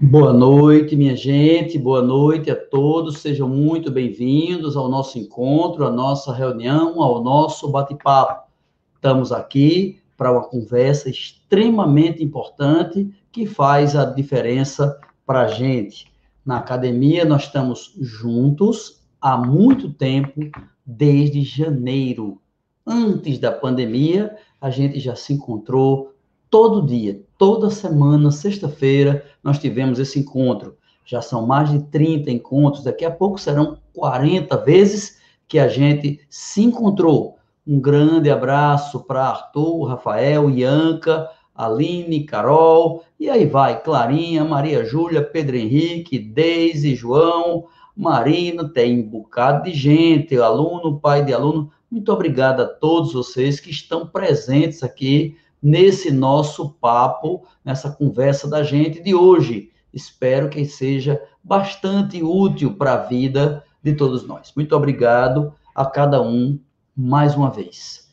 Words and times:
Boa 0.00 0.32
noite, 0.32 0.94
minha 0.94 1.16
gente, 1.16 1.76
boa 1.76 2.00
noite 2.00 2.48
a 2.52 2.54
todos, 2.54 3.18
sejam 3.18 3.48
muito 3.48 3.90
bem-vindos 3.90 4.76
ao 4.76 4.88
nosso 4.88 5.18
encontro, 5.18 5.84
à 5.84 5.90
nossa 5.90 6.32
reunião, 6.32 7.02
ao 7.02 7.20
nosso 7.20 7.68
bate-papo. 7.68 8.48
Estamos 8.94 9.32
aqui 9.32 9.98
para 10.16 10.30
uma 10.30 10.44
conversa 10.44 11.10
extremamente 11.10 12.22
importante 12.22 13.12
que 13.32 13.44
faz 13.44 13.96
a 13.96 14.04
diferença 14.04 14.96
para 15.26 15.40
a 15.40 15.48
gente. 15.48 16.06
Na 16.46 16.58
academia, 16.58 17.24
nós 17.24 17.42
estamos 17.46 17.92
juntos 18.00 19.02
há 19.20 19.36
muito 19.36 19.92
tempo, 19.92 20.48
desde 20.86 21.42
janeiro. 21.42 22.40
Antes 22.86 23.40
da 23.40 23.50
pandemia, 23.50 24.36
a 24.60 24.70
gente 24.70 25.00
já 25.00 25.16
se 25.16 25.32
encontrou 25.32 26.14
todo 26.50 26.86
dia, 26.86 27.20
toda 27.36 27.70
semana, 27.70 28.30
sexta-feira, 28.30 29.24
nós 29.42 29.58
tivemos 29.58 29.98
esse 29.98 30.18
encontro. 30.18 30.76
Já 31.04 31.22
são 31.22 31.46
mais 31.46 31.70
de 31.70 31.80
30 31.84 32.30
encontros, 32.30 32.84
daqui 32.84 33.04
a 33.04 33.10
pouco 33.10 33.38
serão 33.38 33.78
40 33.94 34.56
vezes 34.58 35.18
que 35.46 35.58
a 35.58 35.68
gente 35.68 36.20
se 36.28 36.62
encontrou. 36.62 37.38
Um 37.66 37.80
grande 37.80 38.30
abraço 38.30 39.00
para 39.00 39.28
Arthur, 39.28 39.84
Rafael, 39.84 40.50
Ianca, 40.50 41.28
Aline, 41.54 42.24
Carol, 42.24 43.04
e 43.18 43.28
aí 43.28 43.44
vai, 43.46 43.82
Clarinha, 43.82 44.44
Maria 44.44 44.84
Júlia, 44.84 45.22
Pedro 45.22 45.56
Henrique, 45.56 46.18
Deise, 46.18 46.94
João, 46.94 47.64
Marina, 47.96 48.68
tem 48.68 49.00
um 49.00 49.02
bocado 49.02 49.64
de 49.64 49.76
gente, 49.76 50.38
aluno, 50.38 51.00
pai 51.00 51.24
de 51.24 51.34
aluno. 51.34 51.72
Muito 51.90 52.12
obrigado 52.12 52.60
a 52.60 52.66
todos 52.66 53.12
vocês 53.12 53.58
que 53.58 53.70
estão 53.70 54.06
presentes 54.06 54.84
aqui 54.84 55.36
nesse 55.62 56.10
nosso 56.10 56.70
papo, 56.74 57.46
nessa 57.64 57.90
conversa 57.90 58.48
da 58.48 58.62
gente 58.62 59.02
de 59.02 59.14
hoje. 59.14 59.70
Espero 59.92 60.48
que 60.48 60.64
seja 60.64 61.20
bastante 61.42 62.22
útil 62.22 62.76
para 62.76 62.94
a 62.94 63.04
vida 63.04 63.64
de 63.82 63.94
todos 63.94 64.26
nós. 64.26 64.52
Muito 64.54 64.74
obrigado 64.76 65.52
a 65.74 65.84
cada 65.86 66.20
um 66.22 66.58
mais 66.96 67.34
uma 67.34 67.50
vez. 67.50 68.08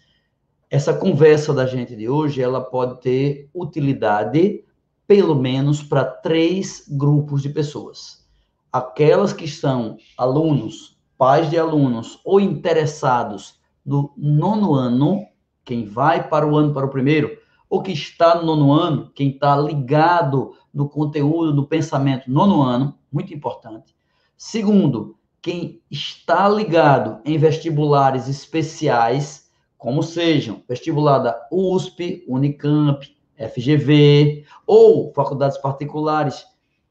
Essa 0.69 0.93
conversa 0.93 1.53
da 1.53 1.65
gente 1.65 1.95
de 1.95 2.09
hoje, 2.09 2.41
ela 2.41 2.61
pode 2.61 3.01
ter 3.01 3.49
utilidade 3.53 4.63
pelo 5.07 5.35
menos 5.35 5.83
para 5.83 6.03
três 6.03 6.85
grupos 6.89 7.41
de 7.41 7.49
pessoas. 7.49 8.25
Aquelas 8.71 9.31
que 9.31 9.47
são 9.47 9.97
alunos, 10.17 10.99
pais 11.17 11.49
de 11.49 11.57
alunos 11.57 12.19
ou 12.25 12.39
interessados 12.39 13.59
no 13.85 14.11
nono 14.17 14.73
ano 14.73 15.25
quem 15.65 15.83
vai 15.83 16.29
para 16.29 16.47
o 16.47 16.55
ano 16.55 16.73
para 16.73 16.85
o 16.85 16.89
primeiro, 16.89 17.37
ou 17.67 17.81
que 17.81 17.91
está 17.91 18.35
no 18.35 18.45
nono 18.45 18.71
ano, 18.71 19.11
quem 19.13 19.31
está 19.31 19.57
ligado 19.57 20.53
no 20.71 20.87
conteúdo 20.87 21.51
do 21.51 21.67
pensamento 21.67 22.29
nono 22.31 22.61
ano, 22.61 22.97
muito 23.11 23.33
importante. 23.33 23.95
Segundo, 24.37 25.17
quem 25.41 25.81
está 25.89 26.47
ligado 26.47 27.19
em 27.25 27.37
vestibulares 27.37 28.27
especiais, 28.27 29.49
como 29.77 30.03
sejam 30.03 30.63
vestibular 30.67 31.19
da 31.19 31.47
USP, 31.51 32.23
Unicamp, 32.27 33.05
FGV, 33.37 34.45
ou 34.65 35.11
faculdades 35.13 35.57
particulares 35.57 36.45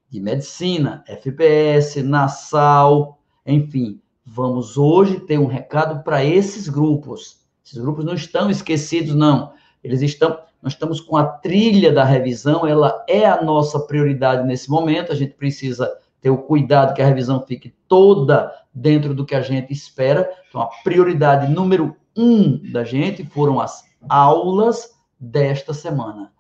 de 0.09 0.21
medicina, 0.21 1.03
FPS, 1.07 2.03
Nassau, 2.03 3.19
enfim, 3.47 4.01
vamos 4.25 4.77
hoje 4.77 5.21
ter 5.21 5.39
um 5.39 5.47
recado 5.47 6.03
para 6.03 6.25
esses 6.25 6.69
grupos 6.69 7.44
esses 7.65 7.79
grupos 7.79 8.05
não 8.05 8.15
estão 8.15 8.51
esquecidos, 8.51 9.15
não. 9.15 9.53
Eles 9.83 10.03
estão, 10.03 10.39
nós 10.63 10.75
estamos 10.75 11.01
com 11.01 11.17
a 11.17 11.25
trilha 11.25 11.93
da 11.93 12.05
revisão, 12.05 12.67
ela 12.67 13.05
é 13.09 13.25
a 13.25 13.43
nossa 13.43 13.81
prioridade 13.81 14.47
nesse 14.47 14.71
momento. 14.71 15.13
A 15.13 15.15
gente 15.15 15.33
precisa 15.35 15.91
ter 16.21 16.31
o 16.31 16.39
cuidado 16.39 16.95
que 16.95 17.03
a 17.03 17.07
revisão 17.07 17.41
fique 17.41 17.75
toda 17.89 18.53
dentro 18.73 19.15
do 19.15 19.25
que 19.25 19.35
a 19.35 19.41
gente 19.41 19.73
espera. 19.73 20.29
Então, 20.49 20.61
a 20.61 20.67
prioridade 20.83 21.53
número 21.53 21.97
um 22.17 22.61
da 22.71 22.85
gente 22.85 23.25
foram 23.27 23.61
as 23.61 23.85
aulas 24.09 24.91
desta 25.19 25.73
semana. 25.73 26.33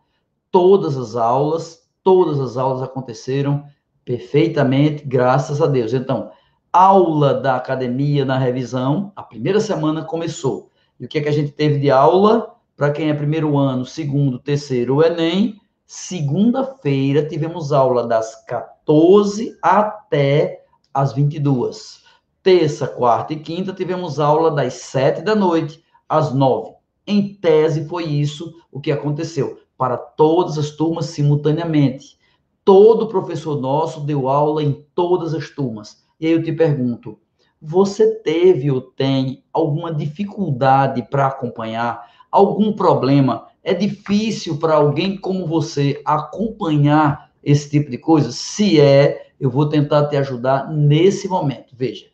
Todas 0.50 0.96
as 0.96 1.16
aulas, 1.16 1.88
todas 2.02 2.38
as 2.38 2.56
aulas 2.56 2.82
aconteceram 2.82 3.64
perfeitamente, 4.04 5.04
graças 5.04 5.60
a 5.60 5.66
Deus. 5.66 5.92
Então, 5.94 6.30
aula 6.72 7.34
da 7.34 7.56
academia 7.56 8.24
na 8.24 8.38
revisão, 8.38 9.12
a 9.16 9.22
primeira 9.22 9.60
semana 9.60 10.04
começou. 10.04 10.70
E 10.98 11.04
o 11.04 11.08
que, 11.08 11.18
é 11.18 11.22
que 11.22 11.28
a 11.28 11.32
gente 11.32 11.52
teve 11.52 11.78
de 11.78 11.90
aula? 11.90 12.54
Para 12.76 12.90
quem 12.90 13.10
é 13.10 13.14
primeiro 13.14 13.56
ano, 13.56 13.84
segundo, 13.84 14.38
terceiro, 14.38 15.02
Enem. 15.02 15.60
Segunda-feira 15.86 17.26
tivemos 17.26 17.72
aula 17.72 18.06
das 18.06 18.44
14 18.46 19.56
até 19.62 20.64
as 20.92 21.12
22. 21.12 22.02
Terça, 22.42 22.86
quarta 22.86 23.32
e 23.32 23.40
quinta 23.40 23.72
tivemos 23.72 24.18
aula 24.18 24.50
das 24.50 24.74
7 24.74 25.22
da 25.22 25.34
noite 25.34 25.82
às 26.08 26.32
9. 26.32 26.74
Em 27.06 27.34
tese, 27.34 27.86
foi 27.86 28.04
isso 28.04 28.54
o 28.72 28.80
que 28.80 28.90
aconteceu 28.90 29.58
para 29.76 29.96
todas 29.96 30.56
as 30.58 30.70
turmas 30.70 31.06
simultaneamente. 31.06 32.18
Todo 32.64 33.08
professor 33.08 33.60
nosso 33.60 34.00
deu 34.00 34.28
aula 34.28 34.62
em 34.62 34.84
todas 34.94 35.34
as 35.34 35.50
turmas. 35.50 36.02
E 36.18 36.26
aí 36.26 36.32
eu 36.32 36.42
te 36.42 36.52
pergunto, 36.52 37.18
você 37.66 38.16
teve 38.16 38.70
ou 38.70 38.82
tem 38.82 39.42
alguma 39.50 39.92
dificuldade 39.92 41.02
para 41.02 41.28
acompanhar, 41.28 42.06
algum 42.30 42.74
problema? 42.74 43.48
É 43.62 43.72
difícil 43.72 44.58
para 44.58 44.74
alguém 44.74 45.16
como 45.16 45.46
você 45.46 46.02
acompanhar 46.04 47.30
esse 47.42 47.70
tipo 47.70 47.90
de 47.90 47.96
coisa? 47.96 48.30
Se 48.30 48.78
é, 48.78 49.28
eu 49.40 49.48
vou 49.48 49.66
tentar 49.66 50.08
te 50.08 50.16
ajudar 50.18 50.70
nesse 50.70 51.26
momento. 51.26 51.74
Veja, 51.74 52.04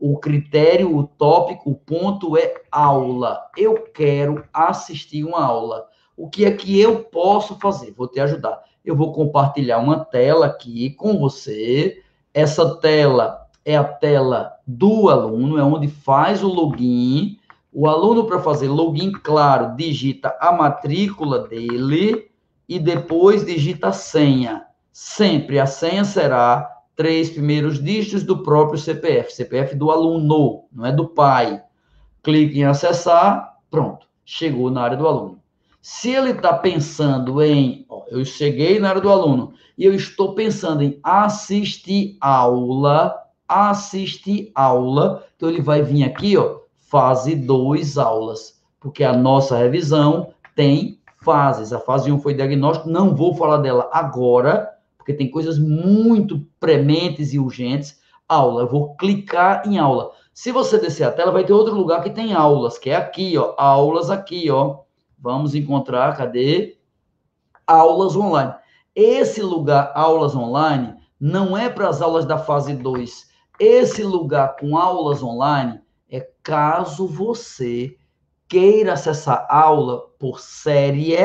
o 0.00 0.18
critério, 0.18 0.96
o 0.96 1.06
tópico, 1.06 1.70
o 1.70 1.76
ponto 1.76 2.36
é 2.36 2.54
aula. 2.68 3.46
Eu 3.56 3.74
quero 3.94 4.44
assistir 4.52 5.22
uma 5.22 5.44
aula. 5.44 5.86
O 6.16 6.28
que 6.28 6.44
é 6.44 6.50
que 6.50 6.80
eu 6.80 7.04
posso 7.04 7.56
fazer? 7.60 7.92
Vou 7.92 8.08
te 8.08 8.18
ajudar. 8.18 8.60
Eu 8.84 8.96
vou 8.96 9.12
compartilhar 9.12 9.78
uma 9.78 10.04
tela 10.04 10.46
aqui 10.46 10.90
com 10.90 11.16
você. 11.16 12.02
Essa 12.34 12.76
tela 12.80 13.45
é 13.66 13.76
a 13.76 13.82
tela 13.82 14.52
do 14.64 15.10
aluno, 15.10 15.58
é 15.58 15.64
onde 15.64 15.88
faz 15.88 16.44
o 16.44 16.46
login. 16.46 17.36
O 17.72 17.88
aluno, 17.88 18.24
para 18.24 18.38
fazer 18.38 18.68
login, 18.68 19.10
claro, 19.10 19.74
digita 19.76 20.36
a 20.40 20.52
matrícula 20.52 21.40
dele 21.48 22.30
e 22.68 22.78
depois 22.78 23.44
digita 23.44 23.88
a 23.88 23.92
senha. 23.92 24.64
Sempre 24.92 25.58
a 25.58 25.66
senha 25.66 26.04
será 26.04 26.70
três 26.94 27.28
primeiros 27.28 27.82
dígitos 27.82 28.22
do 28.22 28.42
próprio 28.44 28.78
CPF, 28.78 29.32
CPF 29.32 29.74
do 29.74 29.90
aluno, 29.90 30.64
não 30.72 30.86
é 30.86 30.92
do 30.92 31.08
pai. 31.08 31.60
Clique 32.22 32.60
em 32.60 32.64
acessar, 32.64 33.56
pronto, 33.68 34.06
chegou 34.24 34.70
na 34.70 34.82
área 34.82 34.96
do 34.96 35.06
aluno. 35.06 35.40
Se 35.82 36.10
ele 36.10 36.30
está 36.30 36.52
pensando 36.54 37.42
em, 37.42 37.84
ó, 37.88 38.04
eu 38.08 38.24
cheguei 38.24 38.78
na 38.78 38.90
área 38.90 39.00
do 39.00 39.10
aluno 39.10 39.54
e 39.76 39.84
eu 39.84 39.92
estou 39.92 40.34
pensando 40.34 40.82
em 40.82 40.98
assistir 41.02 42.16
aula, 42.20 43.25
assistir 43.48 44.50
aula. 44.54 45.24
Então, 45.36 45.48
ele 45.48 45.62
vai 45.62 45.82
vir 45.82 46.04
aqui, 46.04 46.36
ó, 46.36 46.60
fase 46.78 47.34
2 47.34 47.98
aulas, 47.98 48.60
porque 48.80 49.04
a 49.04 49.12
nossa 49.12 49.56
revisão 49.56 50.32
tem 50.54 51.00
fases. 51.22 51.72
A 51.72 51.80
fase 51.80 52.10
1 52.10 52.14
um 52.14 52.20
foi 52.20 52.34
diagnóstico, 52.34 52.88
não 52.88 53.14
vou 53.14 53.34
falar 53.34 53.58
dela 53.58 53.90
agora, 53.92 54.70
porque 54.96 55.12
tem 55.12 55.30
coisas 55.30 55.58
muito 55.58 56.46
prementes 56.58 57.32
e 57.32 57.38
urgentes. 57.38 58.00
Aula, 58.28 58.62
eu 58.62 58.68
vou 58.68 58.96
clicar 58.96 59.66
em 59.66 59.78
aula. 59.78 60.10
Se 60.32 60.52
você 60.52 60.78
descer 60.78 61.04
a 61.04 61.12
tela, 61.12 61.32
vai 61.32 61.44
ter 61.44 61.52
outro 61.52 61.74
lugar 61.74 62.02
que 62.02 62.10
tem 62.10 62.34
aulas, 62.34 62.78
que 62.78 62.90
é 62.90 62.96
aqui, 62.96 63.38
ó, 63.38 63.54
aulas 63.56 64.10
aqui, 64.10 64.50
ó. 64.50 64.80
Vamos 65.18 65.54
encontrar, 65.54 66.16
cadê? 66.16 66.76
Aulas 67.66 68.14
online. 68.14 68.54
Esse 68.94 69.42
lugar, 69.42 69.92
aulas 69.94 70.34
online, 70.34 70.94
não 71.18 71.56
é 71.56 71.68
para 71.68 71.88
as 71.88 72.02
aulas 72.02 72.24
da 72.26 72.38
fase 72.38 72.74
2, 72.74 73.28
esse 73.58 74.02
lugar 74.02 74.56
com 74.56 74.76
aulas 74.76 75.22
online 75.22 75.80
é 76.10 76.26
caso 76.42 77.06
você 77.06 77.96
queira 78.48 78.92
acessar 78.92 79.46
aula 79.50 80.02
por 80.18 80.40
série, 80.40 81.16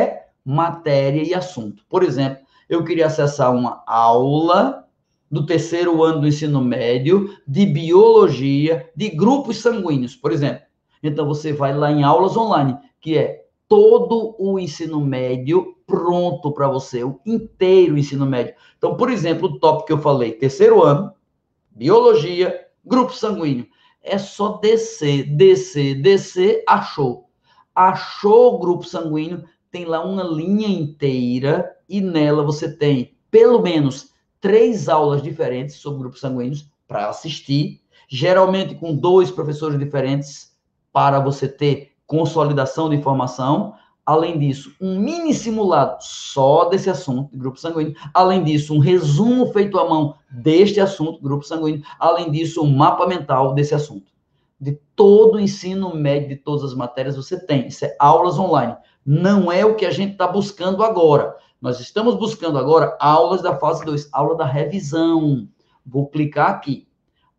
matéria 0.44 1.24
e 1.24 1.34
assunto. 1.34 1.84
Por 1.90 2.04
exemplo, 2.04 2.44
eu 2.68 2.84
queria 2.84 3.08
acessar 3.08 3.54
uma 3.54 3.84
aula 3.86 4.88
do 5.30 5.46
terceiro 5.46 6.04
ano 6.04 6.22
do 6.22 6.28
ensino 6.28 6.62
médio 6.62 7.38
de 7.48 7.66
biologia 7.66 8.90
de 8.96 9.10
grupos 9.10 9.58
sanguíneos, 9.58 10.16
por 10.16 10.32
exemplo. 10.32 10.64
Então 11.04 11.26
você 11.26 11.54
vai 11.54 11.76
lá 11.76 11.92
em 11.92 12.04
aulas 12.04 12.36
online, 12.36 12.78
que 13.00 13.18
é 13.18 13.46
todo 13.68 14.36
o 14.38 14.60
ensino 14.60 15.00
médio 15.00 15.78
pronto 15.88 16.52
para 16.52 16.68
você, 16.68 17.04
o 17.04 17.20
inteiro 17.26 17.98
ensino 17.98 18.26
médio. 18.26 18.54
Então, 18.78 18.96
por 18.96 19.10
exemplo, 19.10 19.48
o 19.48 19.60
tópico 19.60 19.88
que 19.88 19.94
eu 19.94 20.00
falei, 20.00 20.34
terceiro 20.34 20.84
ano, 20.84 21.14
biologia, 21.72 22.68
grupo 22.86 23.14
sanguíneo. 23.14 23.68
É 24.04 24.18
só 24.18 24.58
descer, 24.58 25.36
descer, 25.36 26.02
descer, 26.02 26.64
achou. 26.68 27.30
Achou 27.74 28.56
o 28.56 28.60
grupo 28.60 28.84
sanguíneo, 28.84 29.44
tem 29.72 29.86
lá 29.86 30.04
uma 30.04 30.24
linha 30.24 30.68
inteira 30.68 31.72
e 31.88 32.02
nela 32.02 32.44
você 32.44 32.76
tem 32.76 33.16
pelo 33.30 33.62
menos 33.62 34.12
três 34.42 34.90
aulas 34.90 35.22
diferentes 35.22 35.76
sobre 35.76 36.00
grupos 36.00 36.20
sanguíneos 36.20 36.70
para 36.88 37.08
assistir, 37.08 37.82
geralmente 38.10 38.76
com 38.76 38.96
dois 38.96 39.32
professores 39.32 39.80
diferentes 39.80 40.52
para 40.92 41.20
você 41.20 41.48
ter 41.48 41.92
consolidação 42.06 42.90
de 42.90 42.96
informação. 42.98 43.74
Além 44.06 44.40
disso, 44.40 44.76
um 44.82 45.00
mini 45.00 45.34
simulado 45.34 45.98
só 46.02 46.66
desse 46.66 46.90
assunto, 46.90 47.38
grupo 47.38 47.60
sanguíneo. 47.60 47.96
Além 48.14 48.44
disso, 48.44 48.74
um 48.74 48.80
resumo 48.80 49.54
feito 49.54 49.78
à 49.78 49.88
mão 49.88 50.16
deste 50.30 50.80
assunto, 50.80 51.22
grupo 51.22 51.46
sanguíneo. 51.46 51.84
Além 52.00 52.32
disso, 52.32 52.64
um 52.64 52.76
mapa 52.76 53.06
mental 53.06 53.54
desse 53.54 53.76
assunto. 53.76 54.12
De 54.60 54.80
todo 54.96 55.36
o 55.36 55.40
ensino 55.40 55.96
médio, 55.96 56.30
de 56.30 56.36
todas 56.36 56.64
as 56.64 56.74
matérias, 56.74 57.16
você 57.16 57.40
tem. 57.46 57.68
Isso 57.68 57.86
é 57.86 57.96
aulas 58.00 58.40
online. 58.40 58.76
Não 59.06 59.52
é 59.52 59.64
o 59.66 59.76
que 59.76 59.86
a 59.86 59.92
gente 59.92 60.14
está 60.14 60.28
buscando 60.28 60.84
agora. 60.84 61.36
Nós 61.62 61.80
estamos 61.80 62.16
buscando 62.16 62.58
agora 62.58 62.98
aulas 63.00 63.42
da 63.42 63.56
fase 63.56 63.86
2, 63.86 64.10
aula 64.12 64.36
da 64.36 64.46
revisão. 64.46 65.48
Vou 65.86 66.08
clicar 66.08 66.50
aqui. 66.50 66.88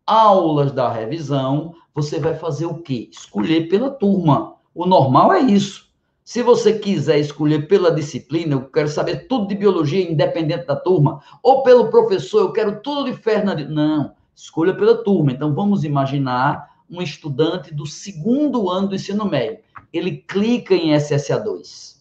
Aulas 0.05 0.71
da 0.71 0.89
revisão, 0.89 1.73
você 1.93 2.19
vai 2.19 2.35
fazer 2.35 2.65
o 2.65 2.81
quê? 2.81 3.09
Escolher 3.11 3.67
pela 3.67 3.89
turma. 3.89 4.55
O 4.73 4.85
normal 4.85 5.33
é 5.33 5.39
isso. 5.41 5.92
Se 6.23 6.41
você 6.41 6.79
quiser 6.79 7.19
escolher 7.19 7.67
pela 7.67 7.91
disciplina, 7.91 8.53
eu 8.53 8.69
quero 8.69 8.87
saber 8.87 9.27
tudo 9.27 9.47
de 9.47 9.55
biologia, 9.55 10.09
independente 10.09 10.65
da 10.65 10.75
turma, 10.75 11.21
ou 11.43 11.63
pelo 11.63 11.89
professor, 11.89 12.39
eu 12.39 12.53
quero 12.53 12.81
tudo 12.81 13.11
de 13.11 13.17
Fernando. 13.17 13.67
Não, 13.67 14.13
escolha 14.33 14.73
pela 14.73 15.03
turma. 15.03 15.33
Então, 15.33 15.53
vamos 15.53 15.83
imaginar 15.83 16.71
um 16.89 17.01
estudante 17.01 17.73
do 17.73 17.85
segundo 17.85 18.69
ano 18.69 18.87
do 18.87 18.95
ensino 18.95 19.25
médio. 19.25 19.59
Ele 19.91 20.17
clica 20.17 20.73
em 20.73 20.93
SSA2. 20.93 21.97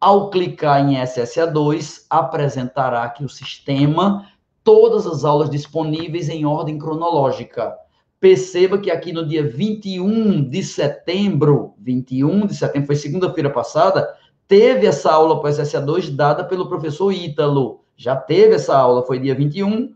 Ao 0.00 0.30
clicar 0.30 0.80
em 0.80 0.96
SSA2, 0.96 2.06
apresentará 2.10 3.04
aqui 3.04 3.22
o 3.22 3.28
sistema, 3.28 4.26
todas 4.64 5.06
as 5.06 5.24
aulas 5.24 5.48
disponíveis 5.48 6.28
em 6.28 6.44
ordem 6.44 6.76
cronológica. 6.76 7.76
Perceba 8.20 8.76
que 8.76 8.90
aqui 8.90 9.12
no 9.12 9.26
dia 9.26 9.42
21 9.42 10.46
de 10.46 10.62
setembro, 10.62 11.72
21 11.78 12.46
de 12.46 12.54
setembro, 12.54 12.86
foi 12.86 12.96
segunda-feira 12.96 13.48
passada, 13.48 14.06
teve 14.46 14.86
essa 14.86 15.10
aula 15.10 15.40
para 15.40 15.48
o 15.48 15.52
SSA2 15.52 16.14
dada 16.14 16.44
pelo 16.44 16.68
professor 16.68 17.10
Ítalo. 17.10 17.80
Já 17.96 18.14
teve 18.14 18.56
essa 18.56 18.76
aula, 18.76 19.06
foi 19.06 19.18
dia 19.18 19.34
21. 19.34 19.94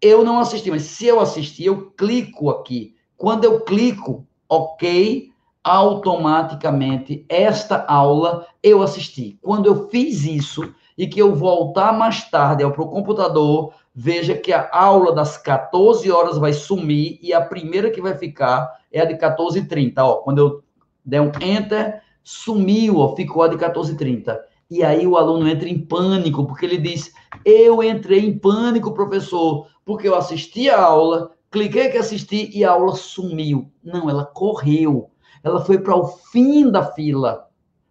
Eu 0.00 0.24
não 0.24 0.40
assisti, 0.40 0.68
mas 0.68 0.82
se 0.82 1.06
eu 1.06 1.20
assistir, 1.20 1.66
eu 1.66 1.92
clico 1.92 2.50
aqui. 2.50 2.96
Quando 3.16 3.44
eu 3.44 3.60
clico, 3.60 4.26
ok, 4.48 5.30
automaticamente 5.62 7.24
esta 7.28 7.84
aula 7.86 8.46
eu 8.60 8.82
assisti. 8.82 9.38
Quando 9.40 9.66
eu 9.66 9.88
fiz 9.88 10.24
isso 10.24 10.74
e 10.98 11.06
que 11.06 11.20
eu 11.20 11.36
voltar 11.36 11.92
mais 11.92 12.28
tarde 12.28 12.68
para 12.68 12.82
o 12.82 12.88
computador, 12.88 13.72
veja 13.94 14.34
que 14.34 14.52
a 14.52 14.68
aula 14.72 15.14
das 15.14 15.36
14 15.36 16.10
horas 16.10 16.38
vai 16.38 16.52
sumir 16.52 17.18
e 17.22 17.32
a 17.32 17.40
primeira 17.40 17.90
que 17.90 18.00
vai 18.00 18.16
ficar 18.16 18.70
é 18.90 19.00
a 19.00 19.04
de 19.04 19.14
14h30. 19.14 19.94
Ó, 19.98 20.16
quando 20.16 20.38
eu 20.38 20.64
der 21.04 21.20
um 21.20 21.32
enter, 21.40 22.02
sumiu, 22.22 22.98
ó, 22.98 23.14
ficou 23.14 23.42
a 23.42 23.48
de 23.48 23.56
14h30. 23.56 24.38
E 24.70 24.82
aí 24.82 25.06
o 25.06 25.16
aluno 25.16 25.48
entra 25.48 25.68
em 25.68 25.78
pânico, 25.78 26.46
porque 26.46 26.64
ele 26.64 26.78
diz: 26.78 27.12
Eu 27.44 27.82
entrei 27.82 28.20
em 28.20 28.38
pânico, 28.38 28.94
professor, 28.94 29.66
porque 29.84 30.08
eu 30.08 30.14
assisti 30.14 30.70
a 30.70 30.80
aula, 30.80 31.32
cliquei 31.50 31.90
que 31.90 31.98
assisti 31.98 32.50
e 32.56 32.64
a 32.64 32.70
aula 32.70 32.94
sumiu. 32.94 33.70
Não, 33.84 34.08
ela 34.08 34.24
correu 34.24 35.12
ela 35.42 35.64
foi 35.64 35.78
para 35.78 35.96
o 35.96 36.06
fim 36.06 36.70
da 36.70 36.84
fila, 36.92 37.48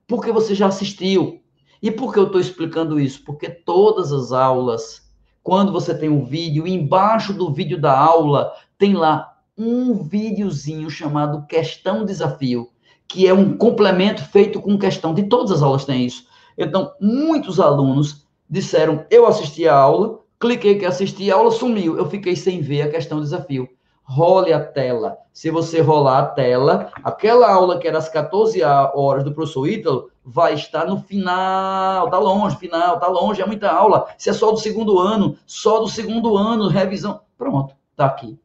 porque 0.07 0.31
você 0.31 0.55
já 0.55 0.67
assistiu. 0.67 1.41
E 1.81 1.91
por 1.91 2.13
que 2.13 2.19
eu 2.19 2.27
estou 2.27 2.39
explicando 2.39 2.99
isso? 2.99 3.23
Porque 3.25 3.49
todas 3.49 4.13
as 4.13 4.31
aulas, 4.31 5.10
quando 5.43 5.71
você 5.71 5.93
tem 5.93 6.09
um 6.09 6.23
vídeo, 6.23 6.67
embaixo 6.67 7.33
do 7.33 7.51
vídeo 7.51 7.79
da 7.79 7.97
aula, 7.97 8.53
tem 8.77 8.93
lá 8.93 9.37
um 9.57 10.03
videozinho 10.03 10.89
chamado 10.89 11.45
Questão 11.47 12.05
Desafio, 12.05 12.69
que 13.07 13.27
é 13.27 13.33
um 13.33 13.57
complemento 13.57 14.23
feito 14.23 14.61
com 14.61 14.77
questão. 14.77 15.13
De 15.13 15.23
todas 15.23 15.51
as 15.51 15.61
aulas 15.61 15.85
tem 15.85 16.05
isso. 16.05 16.25
Então, 16.57 16.91
muitos 16.99 17.59
alunos 17.59 18.27
disseram: 18.49 19.05
Eu 19.09 19.25
assisti 19.25 19.67
a 19.67 19.75
aula, 19.75 20.19
cliquei 20.39 20.77
que 20.77 20.85
assisti, 20.85 21.31
a 21.31 21.35
aula 21.35 21.51
sumiu, 21.51 21.97
eu 21.97 22.09
fiquei 22.09 22.35
sem 22.35 22.61
ver 22.61 22.83
a 22.83 22.91
questão 22.91 23.19
desafio 23.19 23.69
role 24.03 24.51
a 24.51 24.63
tela. 24.63 25.17
Se 25.33 25.49
você 25.49 25.79
rolar 25.81 26.19
a 26.19 26.25
tela, 26.25 26.91
aquela 27.03 27.51
aula 27.51 27.79
que 27.79 27.87
era 27.87 27.97
às 27.97 28.09
14 28.09 28.61
horas 28.63 29.23
do 29.23 29.33
professor 29.33 29.67
Ítalo 29.67 30.11
vai 30.23 30.53
estar 30.53 30.85
no 30.85 31.01
final, 31.01 32.09
tá 32.09 32.19
longe, 32.19 32.57
final, 32.57 32.99
tá 32.99 33.07
longe, 33.07 33.41
é 33.41 33.45
muita 33.45 33.71
aula. 33.71 34.07
Se 34.17 34.29
é 34.29 34.33
só 34.33 34.51
do 34.51 34.57
segundo 34.57 34.99
ano, 34.99 35.37
só 35.45 35.79
do 35.79 35.87
segundo 35.87 36.37
ano, 36.37 36.67
revisão. 36.67 37.21
Pronto, 37.37 37.75
tá 37.95 38.05
aqui. 38.05 38.37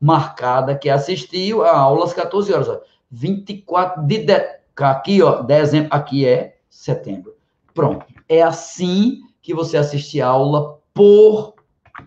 Marcada 0.00 0.74
que 0.74 0.90
assistiu 0.90 1.64
a 1.64 1.76
aula 1.76 2.04
às 2.04 2.12
14 2.12 2.52
horas. 2.52 2.68
Ó. 2.68 2.80
24 3.10 4.02
de, 4.02 4.18
de 4.24 4.62
aqui, 4.76 5.22
ó, 5.22 5.42
dezembro, 5.42 5.88
aqui 5.92 6.26
é 6.26 6.56
setembro. 6.68 7.36
Pronto. 7.74 8.06
É 8.28 8.42
assim 8.42 9.20
que 9.42 9.54
você 9.54 9.76
assiste 9.76 10.20
a 10.20 10.28
aula 10.28 10.78
por 10.94 11.54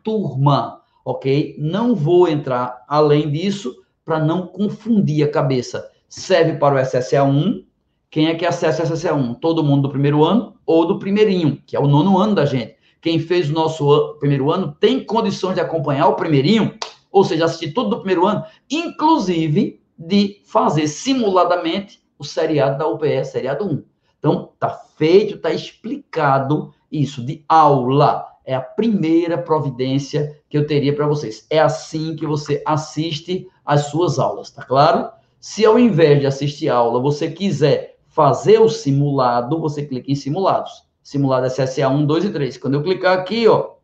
turma 0.04 0.82
ok? 1.06 1.56
Não 1.60 1.94
vou 1.94 2.28
entrar 2.28 2.84
além 2.88 3.32
disso 3.32 3.76
para 4.04 4.20
não 4.20 4.48
confundir 4.48 5.24
a 5.24 5.32
cabeça. 5.32 5.88
Serve 6.10 6.58
para 6.58 6.76
o 6.76 6.78
SSA1. 6.80 7.64
Quem 8.10 8.28
é 8.28 8.36
que 8.36 8.46
acessa 8.46 8.84
o 8.84 8.88
SSA1? 8.88 9.40
Todo 9.40 9.64
mundo 9.64 9.84
do 9.84 9.90
primeiro 9.90 10.24
ano 10.24 10.56
ou 10.66 10.88
do 10.88 10.98
primeirinho, 10.98 11.62
que 11.66 11.76
é 11.76 11.80
o 11.80 11.88
nono 11.88 12.18
ano 12.18 12.34
da 12.34 12.46
gente. 12.46 12.76
Quem 13.00 13.20
fez 13.20 13.52
o 13.52 13.54
nosso 13.54 14.16
primeiro 14.20 14.52
ano 14.52 14.76
tem 14.80 15.04
condições 15.04 15.54
de 15.54 15.62
acompanhar 15.62 16.08
o 16.08 16.16
primeirinho, 16.16 16.76
ou 17.12 17.24
seja, 17.24 17.46
assistir 17.46 17.72
tudo 17.72 17.92
do 17.92 17.98
primeiro 17.98 18.26
ano, 18.26 18.44
inclusive 18.70 19.80
de 19.98 20.42
fazer 20.44 20.88
simuladamente 20.88 22.02
o 22.18 22.24
seriado 22.24 22.80
da 22.80 22.88
UPE, 22.88 23.24
seriado 23.24 23.66
1. 23.66 23.84
Então, 24.18 24.50
tá 24.60 24.70
feito, 24.70 25.38
tá 25.38 25.52
explicado 25.52 26.74
isso 26.92 27.24
de 27.24 27.46
aula 27.48 28.26
é 28.46 28.54
a 28.54 28.62
primeira 28.62 29.38
providência 29.38 30.40
que 30.50 30.58
eu 30.58 30.68
teria 30.68 30.96
para 30.96 31.08
vocês. 31.08 31.46
É 31.50 31.60
assim 31.60 32.16
que 32.16 32.26
você 32.26 32.62
assiste 32.66 33.48
às 33.66 33.88
suas 33.88 34.20
aulas, 34.20 34.52
tá 34.52 34.64
claro? 34.64 35.10
Se 35.40 35.66
ao 35.66 35.78
invés 35.78 36.20
de 36.20 36.26
assistir 36.26 36.70
a 36.70 36.76
aula 36.76 37.02
você 37.02 37.30
quiser 37.30 37.98
fazer 38.08 38.60
o 38.60 38.70
simulado, 38.70 39.60
você 39.60 39.86
clica 39.86 40.12
em 40.12 40.16
simulados. 40.16 40.84
Simulado 41.04 41.48
SSA 41.48 41.90
1, 41.90 42.06
2 42.06 42.26
e 42.26 42.30
3. 42.32 42.58
Quando 42.58 42.76
eu 42.76 42.84
clicar 42.84 43.18
aqui, 43.18 43.48
ó, 43.48 43.76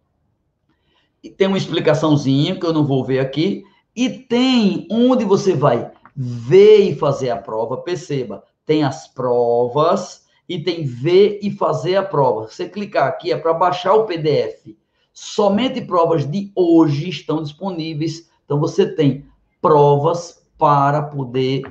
tem 1.38 1.48
uma 1.48 1.58
explicaçãozinha 1.58 2.60
que 2.60 2.66
eu 2.66 2.74
não 2.74 2.86
vou 2.86 3.04
ver 3.04 3.20
aqui, 3.20 3.64
e 3.96 4.10
tem 4.10 4.88
onde 4.90 5.26
você 5.26 5.54
vai 5.54 5.92
ver 6.16 6.80
e 6.90 6.96
fazer 6.96 7.30
a 7.30 7.38
prova. 7.38 7.78
Perceba, 7.78 8.44
tem 8.66 8.84
as 8.84 9.08
provas, 9.08 10.26
item 10.56 10.84
ver 10.84 11.40
e 11.42 11.50
fazer 11.50 11.96
a 11.96 12.04
prova. 12.04 12.48
Você 12.48 12.68
clicar 12.68 13.08
aqui 13.08 13.32
é 13.32 13.38
para 13.38 13.54
baixar 13.54 13.94
o 13.94 14.06
PDF. 14.06 14.76
Somente 15.14 15.82
provas 15.82 16.30
de 16.30 16.52
hoje 16.56 17.10
estão 17.10 17.42
disponíveis. 17.42 18.30
Então 18.46 18.60
você 18.60 18.86
tem 18.86 19.26
provas 19.62 20.46
para 20.58 21.02
poder 21.02 21.64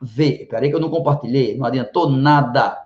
ver. 0.00 0.42
Espera 0.42 0.64
aí 0.64 0.70
que 0.70 0.76
eu 0.76 0.80
não 0.80 0.90
compartilhei, 0.90 1.56
não 1.56 1.66
adiantou 1.66 2.08
nada. 2.08 2.76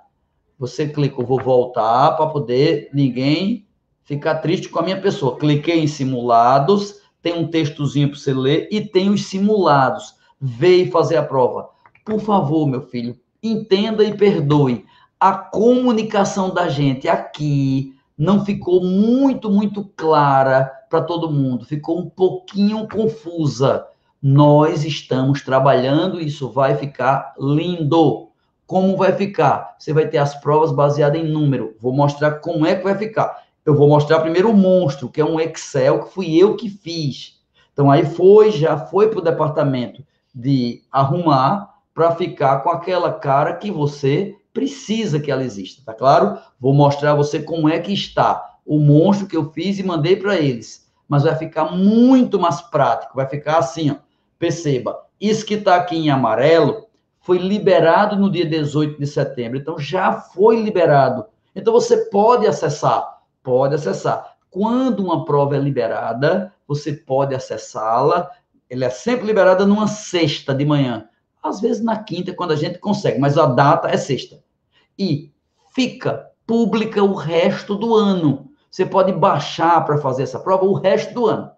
Você 0.58 0.88
clicou, 0.88 1.25
vou 1.25 1.42
voltar 1.42 2.12
para 2.16 2.26
poder 2.26 2.90
ninguém 2.92 3.66
ficar 4.02 4.37
triste 4.37 4.68
com 4.68 4.80
a 4.80 4.82
minha 4.82 5.00
pessoa. 5.00 5.38
Cliquei 5.38 5.80
em 5.80 5.87
simulados, 5.87 7.00
tem 7.22 7.34
um 7.34 7.49
textozinho 7.49 8.08
para 8.10 8.18
você 8.18 8.34
ler 8.34 8.68
e 8.70 8.80
tem 8.80 9.10
os 9.10 9.26
simulados. 9.26 10.14
Ver 10.40 10.84
e 10.84 10.90
fazer 10.90 11.16
a 11.16 11.22
prova. 11.22 11.68
Por 12.04 12.20
favor, 12.20 12.66
meu 12.66 12.82
filho, 12.82 13.16
entenda 13.42 14.02
e 14.02 14.16
perdoe 14.16 14.84
a 15.21 15.35
comunicação 15.35 16.49
da 16.55 16.71
gente 16.71 17.07
aqui 17.07 17.95
não 18.17 18.43
ficou 18.43 18.83
muito, 18.83 19.50
muito 19.50 19.85
clara 19.95 20.73
para 20.89 21.03
todo 21.03 21.31
mundo, 21.31 21.67
ficou 21.67 21.99
um 21.99 22.09
pouquinho 22.09 22.89
confusa. 22.89 23.87
Nós 24.23 24.85
estamos 24.85 25.43
trabalhando, 25.43 26.21
isso 26.21 26.50
vai 26.50 26.75
ficar 26.75 27.35
lindo. 27.39 28.29
Como 28.67 28.97
vai 28.97 29.12
ficar? 29.12 29.77
Você 29.79 29.93
vai 29.93 30.09
ter 30.09 30.19
as 30.19 30.35
provas 30.35 30.73
baseadas 30.73 31.21
em 31.21 31.29
número. 31.29 31.75
Vou 31.81 31.93
mostrar 31.93 32.33
como 32.33 32.65
é 32.65 32.75
que 32.75 32.85
vai 32.85 32.97
ficar. 32.97 33.45
Eu 33.65 33.75
vou 33.75 33.89
mostrar 33.89 34.21
primeiro 34.21 34.50
o 34.50 34.57
monstro, 34.57 35.09
que 35.09 35.21
é 35.21 35.25
um 35.25 35.39
Excel 35.39 36.05
que 36.05 36.15
fui 36.15 36.37
eu 36.37 36.57
que 36.57 36.69
fiz. 36.69 37.41
Então 37.73 37.91
aí 37.91 38.05
foi, 38.05 38.50
já 38.50 38.77
foi 38.77 39.09
para 39.09 39.19
o 39.19 39.23
departamento 39.23 40.03
de 40.35 40.83
arrumar 40.91 41.75
para 41.95 42.15
ficar 42.17 42.61
com 42.61 42.71
aquela 42.71 43.12
cara 43.12 43.55
que 43.55 43.71
você 43.71 44.37
precisa 44.52 45.21
que 45.21 45.30
ela 45.30 45.45
exista, 45.45 45.83
tá 45.85 45.95
claro? 45.95 46.38
Vou 46.59 46.73
mostrar 46.73 47.12
a 47.12 47.16
você 47.16 47.40
como 47.42 47.69
é 47.69 47.78
que 47.78 47.92
está 47.92 48.59
o 48.64 48.78
monstro 48.78 49.26
que 49.26 49.37
eu 49.37 49.50
fiz 49.50 49.78
e 49.78 49.83
mandei 49.83 50.16
para 50.16 50.37
eles. 50.37 50.88
Mas 51.09 51.25
vai 51.25 51.35
ficar 51.35 51.64
muito 51.73 52.38
mais 52.38 52.61
prático, 52.61 53.16
vai 53.16 53.26
ficar 53.26 53.59
assim, 53.59 53.90
ó. 53.90 53.97
Perceba, 54.38 55.07
isso 55.21 55.45
que 55.45 55.54
está 55.54 55.76
aqui 55.76 55.97
em 55.97 56.09
amarelo 56.09 56.87
foi 57.21 57.37
liberado 57.38 58.16
no 58.16 58.30
dia 58.30 58.47
18 58.47 58.99
de 58.99 59.07
setembro, 59.07 59.59
então 59.59 59.78
já 59.78 60.12
foi 60.12 60.62
liberado. 60.62 61.26
Então 61.54 61.73
você 61.73 62.07
pode 62.07 62.47
acessar, 62.47 63.19
pode 63.42 63.75
acessar. 63.75 64.37
quando 64.50 65.00
uma 65.00 65.25
prova 65.25 65.57
é 65.57 65.61
liberada, 65.61 66.52
você 66.66 66.92
pode 66.92 67.35
acessá-la. 67.35 68.30
Ela 68.69 68.87
é 68.87 68.90
sempre 68.90 69.26
liberada 69.26 69.66
numa 69.66 69.87
sexta 69.87 70.54
de 70.54 70.64
manhã. 70.64 71.09
Às 71.42 71.61
vezes 71.61 71.82
na 71.82 72.02
quinta, 72.02 72.35
quando 72.35 72.52
a 72.52 72.56
gente 72.56 72.78
consegue, 72.78 73.18
mas 73.18 73.38
a 73.38 73.47
data 73.47 73.88
é 73.88 73.97
sexta. 73.97 74.42
E 74.99 75.30
fica 75.75 76.30
pública 76.47 77.02
o 77.02 77.14
resto 77.14 77.75
do 77.75 77.94
ano. 77.94 78.50
Você 78.70 78.85
pode 78.85 79.12
baixar 79.12 79.85
para 79.85 79.99
fazer 79.99 80.25
essa 80.25 80.38
prova 80.38 80.64
o 80.64 80.75
resto 80.75 81.14
do 81.14 81.26
ano. 81.26 81.50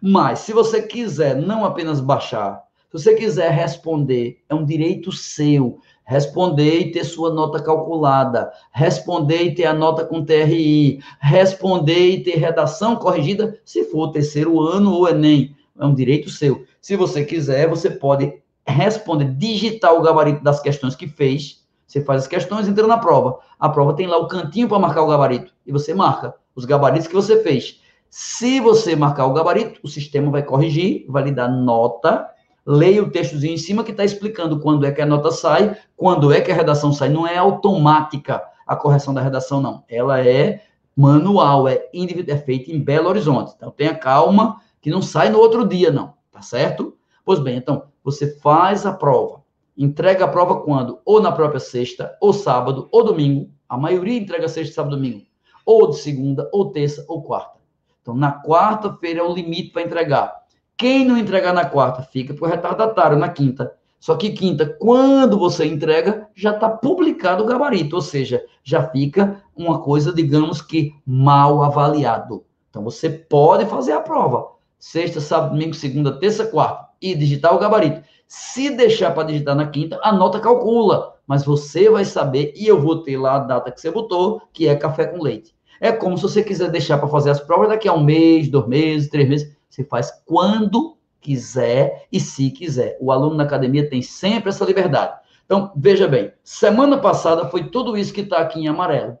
Mas, 0.00 0.40
se 0.40 0.52
você 0.52 0.82
quiser 0.82 1.36
não 1.36 1.64
apenas 1.64 2.00
baixar, 2.00 2.62
se 2.90 2.98
você 2.98 3.14
quiser 3.14 3.50
responder, 3.52 4.40
é 4.48 4.54
um 4.54 4.64
direito 4.64 5.12
seu. 5.12 5.78
Responder 6.04 6.80
e 6.80 6.90
ter 6.90 7.04
sua 7.04 7.32
nota 7.32 7.62
calculada, 7.62 8.50
responder 8.72 9.42
e 9.44 9.54
ter 9.54 9.66
a 9.66 9.72
nota 9.72 10.04
com 10.04 10.24
TRI, 10.24 11.00
responder 11.20 12.10
e 12.10 12.22
ter 12.24 12.36
redação 12.36 12.96
corrigida, 12.96 13.60
se 13.64 13.84
for 13.84 14.10
terceiro 14.10 14.60
ano 14.60 14.92
ou 14.92 15.08
Enem. 15.08 15.54
É 15.78 15.86
um 15.86 15.94
direito 15.94 16.28
seu. 16.28 16.64
Se 16.80 16.96
você 16.96 17.24
quiser, 17.24 17.68
você 17.68 17.88
pode 17.90 18.42
responder, 18.66 19.24
digitar 19.24 19.94
o 19.94 20.02
gabarito 20.02 20.42
das 20.42 20.60
questões 20.60 20.94
que 20.94 21.06
fez. 21.06 21.64
Você 21.86 22.04
faz 22.04 22.22
as 22.22 22.28
questões, 22.28 22.68
entra 22.68 22.86
na 22.86 22.98
prova. 22.98 23.38
A 23.58 23.68
prova 23.68 23.94
tem 23.94 24.06
lá 24.06 24.16
o 24.16 24.28
cantinho 24.28 24.68
para 24.68 24.78
marcar 24.78 25.02
o 25.02 25.08
gabarito. 25.08 25.52
E 25.66 25.72
você 25.72 25.92
marca 25.92 26.34
os 26.54 26.64
gabaritos 26.64 27.08
que 27.08 27.14
você 27.14 27.42
fez. 27.42 27.80
Se 28.08 28.60
você 28.60 28.94
marcar 28.96 29.26
o 29.26 29.32
gabarito, 29.32 29.80
o 29.82 29.88
sistema 29.88 30.30
vai 30.30 30.42
corrigir, 30.42 31.04
vai 31.08 31.24
lhe 31.24 31.32
dar 31.32 31.48
nota. 31.48 32.28
Leia 32.66 33.02
o 33.02 33.10
textozinho 33.10 33.54
em 33.54 33.58
cima 33.58 33.82
que 33.82 33.90
está 33.90 34.04
explicando 34.04 34.60
quando 34.60 34.84
é 34.84 34.92
que 34.92 35.00
a 35.00 35.06
nota 35.06 35.30
sai, 35.30 35.76
quando 35.96 36.32
é 36.32 36.40
que 36.40 36.50
a 36.50 36.54
redação 36.54 36.92
sai. 36.92 37.08
Não 37.08 37.26
é 37.26 37.36
automática 37.36 38.42
a 38.66 38.76
correção 38.76 39.12
da 39.12 39.20
redação, 39.20 39.60
não. 39.60 39.84
Ela 39.88 40.24
é 40.24 40.62
manual, 40.96 41.66
é, 41.66 41.88
é 41.92 42.36
feita 42.36 42.70
em 42.70 42.80
Belo 42.80 43.08
Horizonte. 43.08 43.52
Então 43.56 43.70
tenha 43.70 43.94
calma, 43.94 44.60
que 44.80 44.90
não 44.90 45.02
sai 45.02 45.30
no 45.30 45.38
outro 45.38 45.66
dia, 45.66 45.90
não. 45.90 46.14
Tá 46.30 46.42
certo? 46.42 46.96
Pois 47.24 47.38
bem, 47.38 47.56
então, 47.56 47.84
você 48.02 48.38
faz 48.38 48.86
a 48.86 48.92
prova. 48.92 49.42
Entrega 49.76 50.24
a 50.24 50.28
prova 50.28 50.60
quando? 50.60 51.00
Ou 51.04 51.20
na 51.20 51.32
própria 51.32 51.60
sexta, 51.60 52.16
ou 52.20 52.32
sábado, 52.32 52.88
ou 52.92 53.04
domingo. 53.04 53.50
A 53.68 53.78
maioria 53.78 54.18
entrega 54.18 54.48
sexta, 54.48 54.74
sábado, 54.74 54.96
domingo. 54.96 55.24
Ou 55.64 55.88
de 55.90 55.96
segunda, 55.96 56.48
ou 56.52 56.70
terça, 56.70 57.04
ou 57.08 57.22
quarta. 57.22 57.58
Então, 58.02 58.14
na 58.14 58.42
quarta-feira 58.42 59.20
é 59.20 59.22
o 59.22 59.32
limite 59.32 59.70
para 59.70 59.82
entregar. 59.82 60.40
Quem 60.76 61.04
não 61.04 61.16
entregar 61.16 61.52
na 61.52 61.64
quarta 61.64 62.02
fica 62.02 62.34
para 62.34 62.46
o 62.46 62.50
retardatário 62.50 63.18
na 63.18 63.28
quinta. 63.28 63.72
Só 64.00 64.16
que 64.16 64.30
quinta, 64.30 64.66
quando 64.66 65.38
você 65.38 65.66
entrega, 65.66 66.26
já 66.34 66.52
está 66.52 66.70
publicado 66.70 67.44
o 67.44 67.46
gabarito, 67.46 67.96
ou 67.96 68.02
seja, 68.02 68.42
já 68.64 68.88
fica 68.88 69.42
uma 69.54 69.80
coisa, 69.80 70.12
digamos 70.12 70.62
que 70.62 70.94
mal 71.06 71.62
avaliado. 71.62 72.44
Então 72.70 72.82
você 72.82 73.10
pode 73.10 73.66
fazer 73.66 73.92
a 73.92 74.00
prova. 74.00 74.52
Sexta, 74.78 75.20
sábado, 75.20 75.52
domingo, 75.52 75.74
segunda, 75.74 76.18
terça, 76.18 76.46
quarta. 76.46 76.89
E 77.00 77.14
digitar 77.14 77.54
o 77.54 77.58
gabarito. 77.58 78.02
Se 78.26 78.70
deixar 78.70 79.12
para 79.12 79.26
digitar 79.26 79.56
na 79.56 79.66
quinta, 79.66 79.98
a 80.02 80.12
nota 80.12 80.38
calcula. 80.38 81.14
Mas 81.26 81.44
você 81.44 81.88
vai 81.88 82.04
saber, 82.04 82.52
e 82.56 82.66
eu 82.66 82.80
vou 82.80 83.02
ter 83.02 83.16
lá 83.16 83.36
a 83.36 83.38
data 83.40 83.70
que 83.70 83.80
você 83.80 83.90
botou, 83.90 84.42
que 84.52 84.68
é 84.68 84.74
café 84.74 85.06
com 85.06 85.22
leite. 85.22 85.54
É 85.80 85.90
como 85.90 86.16
se 86.16 86.22
você 86.22 86.42
quiser 86.42 86.70
deixar 86.70 86.98
para 86.98 87.08
fazer 87.08 87.30
as 87.30 87.40
provas 87.40 87.68
daqui 87.68 87.88
a 87.88 87.92
um 87.92 88.04
mês, 88.04 88.48
dois 88.48 88.66
meses, 88.66 89.08
três 89.08 89.28
meses. 89.28 89.56
Você 89.68 89.82
faz 89.84 90.10
quando 90.26 90.96
quiser 91.20 92.06
e 92.12 92.20
se 92.20 92.50
quiser. 92.50 92.96
O 93.00 93.10
aluno 93.10 93.34
na 93.34 93.44
academia 93.44 93.88
tem 93.88 94.02
sempre 94.02 94.50
essa 94.50 94.64
liberdade. 94.64 95.18
Então, 95.44 95.72
veja 95.74 96.06
bem, 96.06 96.32
semana 96.44 96.98
passada 96.98 97.48
foi 97.48 97.64
tudo 97.64 97.96
isso 97.96 98.12
que 98.12 98.20
está 98.20 98.38
aqui 98.38 98.60
em 98.60 98.68
amarelo. 98.68 99.18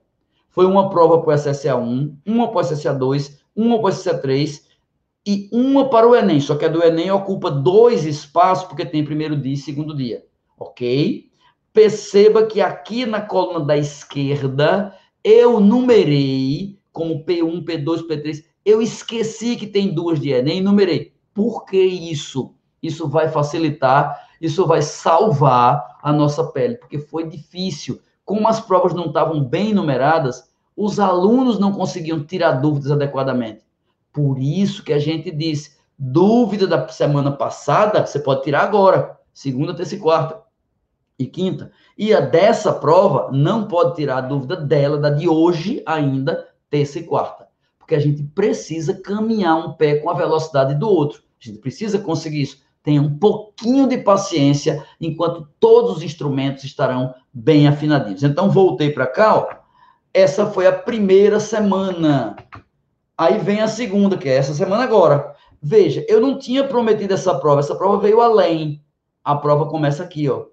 Foi 0.50 0.66
uma 0.66 0.90
prova 0.90 1.20
para 1.22 1.30
o 1.30 1.36
SSA 1.36 1.76
1, 1.76 2.16
uma 2.26 2.48
para 2.52 2.58
o 2.58 2.64
SSA 2.64 2.92
2, 2.92 3.40
uma 3.56 3.78
para 3.78 3.86
o 3.86 3.92
SSA 3.92 4.18
3 4.18 4.69
e 5.26 5.48
uma 5.52 5.88
para 5.88 6.08
o 6.08 6.14
Enem. 6.14 6.40
Só 6.40 6.56
que 6.56 6.64
a 6.64 6.68
do 6.68 6.82
Enem 6.82 7.10
ocupa 7.10 7.50
dois 7.50 8.04
espaços, 8.04 8.64
porque 8.64 8.84
tem 8.84 9.04
primeiro 9.04 9.36
dia 9.36 9.54
e 9.54 9.56
segundo 9.56 9.96
dia. 9.96 10.24
Ok? 10.58 11.30
Perceba 11.72 12.46
que 12.46 12.60
aqui 12.60 13.06
na 13.06 13.20
coluna 13.20 13.64
da 13.64 13.76
esquerda 13.76 14.94
eu 15.22 15.60
numerei 15.60 16.78
como 16.92 17.24
P1, 17.24 17.64
P2, 17.64 18.06
P3. 18.06 18.44
Eu 18.64 18.82
esqueci 18.82 19.56
que 19.56 19.66
tem 19.66 19.94
duas 19.94 20.20
de 20.20 20.30
Enem, 20.30 20.60
numerei. 20.60 21.12
Por 21.32 21.64
que 21.64 21.80
isso? 21.80 22.54
Isso 22.82 23.08
vai 23.08 23.28
facilitar, 23.28 24.28
isso 24.40 24.66
vai 24.66 24.82
salvar 24.82 25.98
a 26.02 26.12
nossa 26.12 26.44
pele, 26.44 26.76
porque 26.76 26.98
foi 26.98 27.28
difícil. 27.28 28.00
Como 28.24 28.48
as 28.48 28.60
provas 28.60 28.94
não 28.94 29.06
estavam 29.06 29.42
bem 29.44 29.74
numeradas, 29.74 30.50
os 30.76 30.98
alunos 30.98 31.58
não 31.58 31.72
conseguiam 31.72 32.24
tirar 32.24 32.52
dúvidas 32.52 32.90
adequadamente. 32.90 33.62
Por 34.12 34.38
isso 34.38 34.82
que 34.82 34.92
a 34.92 34.98
gente 34.98 35.30
disse, 35.30 35.78
dúvida 35.98 36.66
da 36.66 36.88
semana 36.88 37.30
passada, 37.30 38.04
você 38.04 38.18
pode 38.18 38.42
tirar 38.42 38.62
agora, 38.62 39.18
segunda, 39.32 39.74
terça 39.74 39.94
e 39.94 39.98
quarta 39.98 40.40
e 41.18 41.26
quinta. 41.26 41.70
E 41.96 42.14
a 42.14 42.20
dessa 42.20 42.72
prova 42.72 43.30
não 43.30 43.68
pode 43.68 43.96
tirar 43.96 44.18
a 44.18 44.22
dúvida 44.22 44.56
dela, 44.56 44.96
da 44.98 45.10
de 45.10 45.28
hoje 45.28 45.82
ainda, 45.84 46.48
terça 46.70 46.98
e 46.98 47.02
quarta. 47.02 47.48
Porque 47.78 47.94
a 47.94 47.98
gente 47.98 48.22
precisa 48.22 48.94
caminhar 48.94 49.56
um 49.56 49.72
pé 49.72 49.96
com 49.96 50.08
a 50.08 50.14
velocidade 50.14 50.74
do 50.74 50.88
outro. 50.88 51.22
A 51.40 51.46
gente 51.46 51.58
precisa 51.58 51.98
conseguir 51.98 52.42
isso. 52.42 52.62
Tenha 52.82 53.02
um 53.02 53.18
pouquinho 53.18 53.86
de 53.86 53.98
paciência 53.98 54.84
enquanto 54.98 55.46
todos 55.60 55.98
os 55.98 56.02
instrumentos 56.02 56.64
estarão 56.64 57.14
bem 57.32 57.68
afinadinhos. 57.68 58.22
Então, 58.22 58.50
voltei 58.50 58.90
para 58.90 59.06
cá, 59.06 59.36
ó. 59.36 59.48
Essa 60.12 60.46
foi 60.46 60.66
a 60.66 60.72
primeira 60.72 61.38
semana. 61.38 62.36
Aí 63.20 63.38
vem 63.38 63.60
a 63.60 63.68
segunda, 63.68 64.16
que 64.16 64.28
é 64.28 64.36
essa 64.36 64.54
semana 64.54 64.82
agora. 64.82 65.36
Veja, 65.62 66.04
eu 66.08 66.20
não 66.20 66.38
tinha 66.38 66.64
prometido 66.64 67.12
essa 67.12 67.34
prova, 67.38 67.60
essa 67.60 67.76
prova 67.76 67.98
veio 67.98 68.20
além. 68.20 68.82
A 69.22 69.36
prova 69.36 69.66
começa 69.66 70.02
aqui, 70.02 70.28
ó 70.28 70.46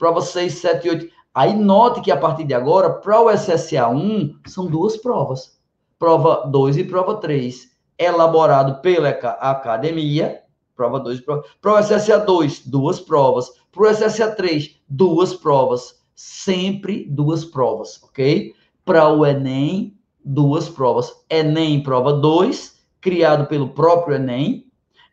prova 0.00 0.22
6, 0.22 0.54
7 0.54 0.86
e 0.86 0.90
8. 0.90 1.08
Aí 1.32 1.54
note 1.54 2.00
que 2.00 2.10
a 2.10 2.16
partir 2.16 2.44
de 2.44 2.54
agora, 2.54 2.90
para 2.90 3.20
o 3.20 3.30
SSA 3.30 3.86
1, 3.86 4.40
são 4.46 4.66
duas 4.66 4.96
provas. 4.96 5.60
Prova 5.98 6.48
2 6.48 6.78
e 6.78 6.84
prova 6.84 7.16
3. 7.16 7.68
Elaborado 7.98 8.80
pela 8.80 9.10
academia, 9.10 10.40
prova 10.74 10.98
2 10.98 11.20
prova. 11.20 11.44
Para 11.60 11.74
o 11.74 11.82
SSA 11.82 12.18
2, 12.18 12.66
duas 12.66 12.98
provas. 12.98 13.52
Para 13.70 13.82
o 13.82 13.94
SSA 13.94 14.34
3, 14.34 14.80
duas 14.88 15.34
provas. 15.34 16.00
Sempre 16.14 17.06
duas 17.08 17.44
provas, 17.44 18.02
ok? 18.02 18.54
Para 18.84 19.08
o 19.08 19.24
Enem, 19.24 19.94
duas 20.24 20.68
provas. 20.68 21.12
Enem 21.28 21.82
prova 21.82 22.12
2, 22.12 22.80
criado 23.00 23.46
pelo 23.46 23.70
próprio 23.70 24.16
Enem, 24.16 24.66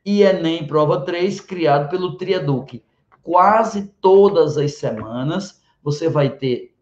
e 0.05 0.21
Enem 0.21 0.65
prova 0.65 1.01
3, 1.01 1.41
criado 1.41 1.89
pelo 1.89 2.17
Triaduc 2.17 2.81
quase 3.27 3.91
todas 3.99 4.57
as 4.57 4.75
semanas 4.75 5.59
você 5.83 6.07
vai 6.07 6.29
ter 6.29 6.73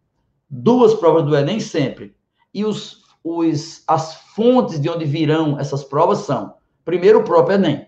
duas 0.48 0.94
provas 0.94 1.26
do 1.26 1.36
Enem 1.36 1.60
sempre. 1.60 2.16
E 2.54 2.64
os, 2.64 3.02
os, 3.24 3.84
as 3.88 4.14
fontes 4.36 4.80
de 4.80 4.88
onde 4.88 5.06
virão 5.06 5.60
essas 5.60 5.84
provas 5.84 6.20
são, 6.20 6.54
primeiro 6.86 7.22
o 7.22 7.24
próprio 7.24 7.56
Enem, 7.56 7.88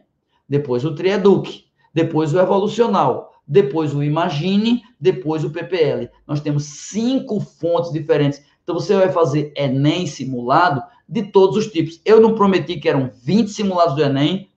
depois 0.49 0.83
o 0.83 0.95
Trieduc, 0.95 1.65
depois 1.93 2.33
o 2.33 2.39
Evolucional, 2.39 3.31
depois 3.47 3.93
o 3.93 4.03
Imagine, 4.03 4.81
depois 4.99 5.43
o 5.43 5.51
PPL. 5.51 6.09
Nós 6.25 6.41
temos 6.41 6.63
cinco 6.63 7.39
fontes 7.39 7.91
diferentes. 7.91 8.43
Então 8.67 8.77
você 8.77 8.97
vai 8.97 9.09
fazer 9.09 9.53
Enem 9.55 10.05
simulado 10.05 10.83
de 11.07 11.23
todos 11.23 11.55
os 11.55 11.67
tipos. 11.67 12.01
Eu 12.03 12.19
não 12.19 12.35
prometi 12.35 12.77
que 12.77 12.89
eram 12.89 13.09
20 13.23 13.47
simulados 13.49 13.95
do 13.95 14.03
Enem, 14.03 14.49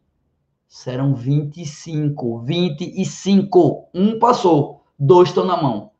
serão 0.66 1.14
25. 1.14 2.40
25. 2.40 3.88
Um 3.94 4.18
passou, 4.18 4.82
dois 4.98 5.28
estão 5.28 5.44
na 5.44 5.62
mão. 5.62 5.92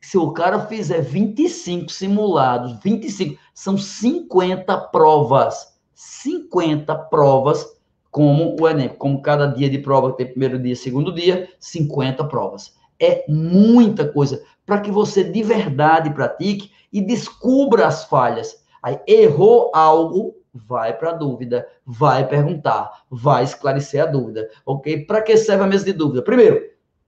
Se 0.00 0.16
o 0.16 0.32
cara 0.32 0.60
fizer 0.60 1.02
25 1.02 1.92
simulados, 1.92 2.72
25, 2.82 3.38
são 3.52 3.76
50 3.76 4.74
provas. 4.90 5.78
50 5.92 6.94
provas, 6.94 7.66
como 8.10 8.56
o 8.58 8.66
Enem. 8.66 8.88
Como 8.88 9.20
cada 9.20 9.46
dia 9.46 9.68
de 9.68 9.78
prova 9.78 10.14
tem 10.14 10.26
primeiro 10.26 10.58
dia, 10.58 10.74
segundo 10.74 11.14
dia, 11.14 11.50
50 11.60 12.24
provas. 12.24 12.77
É 13.00 13.24
muita 13.28 14.06
coisa 14.08 14.42
para 14.66 14.80
que 14.80 14.90
você 14.90 15.24
de 15.24 15.42
verdade 15.42 16.10
pratique 16.10 16.70
e 16.92 17.00
descubra 17.00 17.86
as 17.86 18.04
falhas. 18.04 18.62
Aí 18.82 18.98
errou 19.06 19.70
algo, 19.74 20.36
vai 20.52 20.96
para 20.96 21.10
a 21.10 21.14
dúvida, 21.14 21.66
vai 21.86 22.26
perguntar, 22.26 23.04
vai 23.10 23.44
esclarecer 23.44 24.02
a 24.02 24.06
dúvida, 24.06 24.48
ok? 24.66 25.04
Para 25.04 25.22
que 25.22 25.36
serve 25.36 25.64
a 25.64 25.66
mesa 25.66 25.84
de 25.84 25.92
dúvida? 25.92 26.22
Primeiro, 26.22 26.60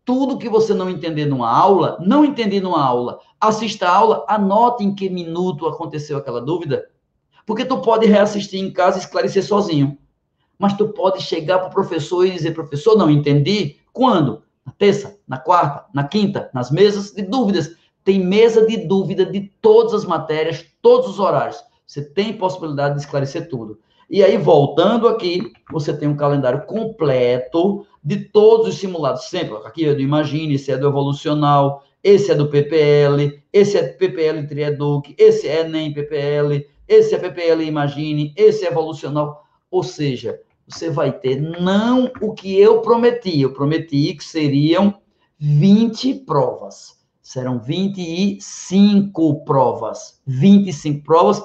tudo 0.04 0.38
que 0.38 0.48
você 0.48 0.74
não 0.74 0.90
entender 0.90 1.26
numa 1.26 1.50
aula, 1.50 1.98
não 2.00 2.24
entender 2.24 2.60
numa 2.60 2.82
aula, 2.82 3.20
assista 3.40 3.88
a 3.88 3.94
aula, 3.94 4.24
anote 4.28 4.84
em 4.84 4.94
que 4.94 5.08
minuto 5.08 5.66
aconteceu 5.66 6.16
aquela 6.16 6.40
dúvida, 6.40 6.88
porque 7.46 7.64
tu 7.64 7.78
pode 7.78 8.06
reassistir 8.06 8.60
em 8.60 8.72
casa 8.72 8.98
e 8.98 9.00
esclarecer 9.00 9.44
sozinho. 9.44 9.98
Mas 10.58 10.76
tu 10.76 10.88
pode 10.88 11.22
chegar 11.22 11.58
para 11.58 11.68
o 11.68 11.72
professor 11.72 12.26
e 12.26 12.30
dizer, 12.30 12.52
professor, 12.52 12.96
não 12.96 13.10
entendi. 13.10 13.76
Quando? 13.92 14.42
Na 14.70 14.74
terça, 14.78 15.18
na 15.26 15.36
quarta, 15.36 15.86
na 15.92 16.04
quinta, 16.04 16.48
nas 16.54 16.70
mesas 16.70 17.10
de 17.10 17.22
dúvidas. 17.22 17.74
Tem 18.04 18.24
mesa 18.24 18.64
de 18.64 18.76
dúvida 18.76 19.26
de 19.26 19.50
todas 19.60 19.92
as 19.92 20.04
matérias, 20.04 20.64
todos 20.80 21.10
os 21.10 21.18
horários. 21.18 21.60
Você 21.84 22.02
tem 22.02 22.32
possibilidade 22.32 22.94
de 22.94 23.00
esclarecer 23.00 23.48
tudo. 23.48 23.80
E 24.08 24.22
aí, 24.22 24.36
voltando 24.36 25.08
aqui, 25.08 25.52
você 25.72 25.92
tem 25.92 26.08
um 26.08 26.16
calendário 26.16 26.64
completo 26.66 27.84
de 28.02 28.16
todos 28.16 28.68
os 28.68 28.76
simulados. 28.76 29.24
Sempre, 29.24 29.56
aqui 29.66 29.86
é 29.86 29.94
do 29.94 30.00
Imagine, 30.00 30.54
esse 30.54 30.70
é 30.70 30.78
do 30.78 30.86
Evolucional, 30.86 31.82
esse 32.02 32.30
é 32.30 32.34
do 32.36 32.48
PPL, 32.48 33.42
esse 33.52 33.76
é 33.76 33.82
PPL 33.82 34.46
Trieduc, 34.46 35.14
esse 35.18 35.48
é 35.48 35.62
Enem 35.62 35.92
PPL, 35.92 36.64
esse 36.86 37.12
é 37.14 37.18
PPL 37.18 37.64
Imagine, 37.64 38.32
esse 38.36 38.64
é 38.64 38.70
Evolucional. 38.70 39.44
Ou 39.68 39.82
seja, 39.82 40.40
você 40.74 40.90
vai 40.90 41.12
ter 41.12 41.40
não 41.40 42.10
o 42.20 42.32
que 42.32 42.58
eu 42.58 42.80
prometi. 42.80 43.40
Eu 43.40 43.52
prometi 43.52 44.14
que 44.14 44.24
seriam 44.24 45.00
20 45.38 46.14
provas. 46.26 46.98
Serão 47.22 47.58
25 47.58 49.44
provas. 49.44 50.20
25 50.26 51.04
provas, 51.04 51.42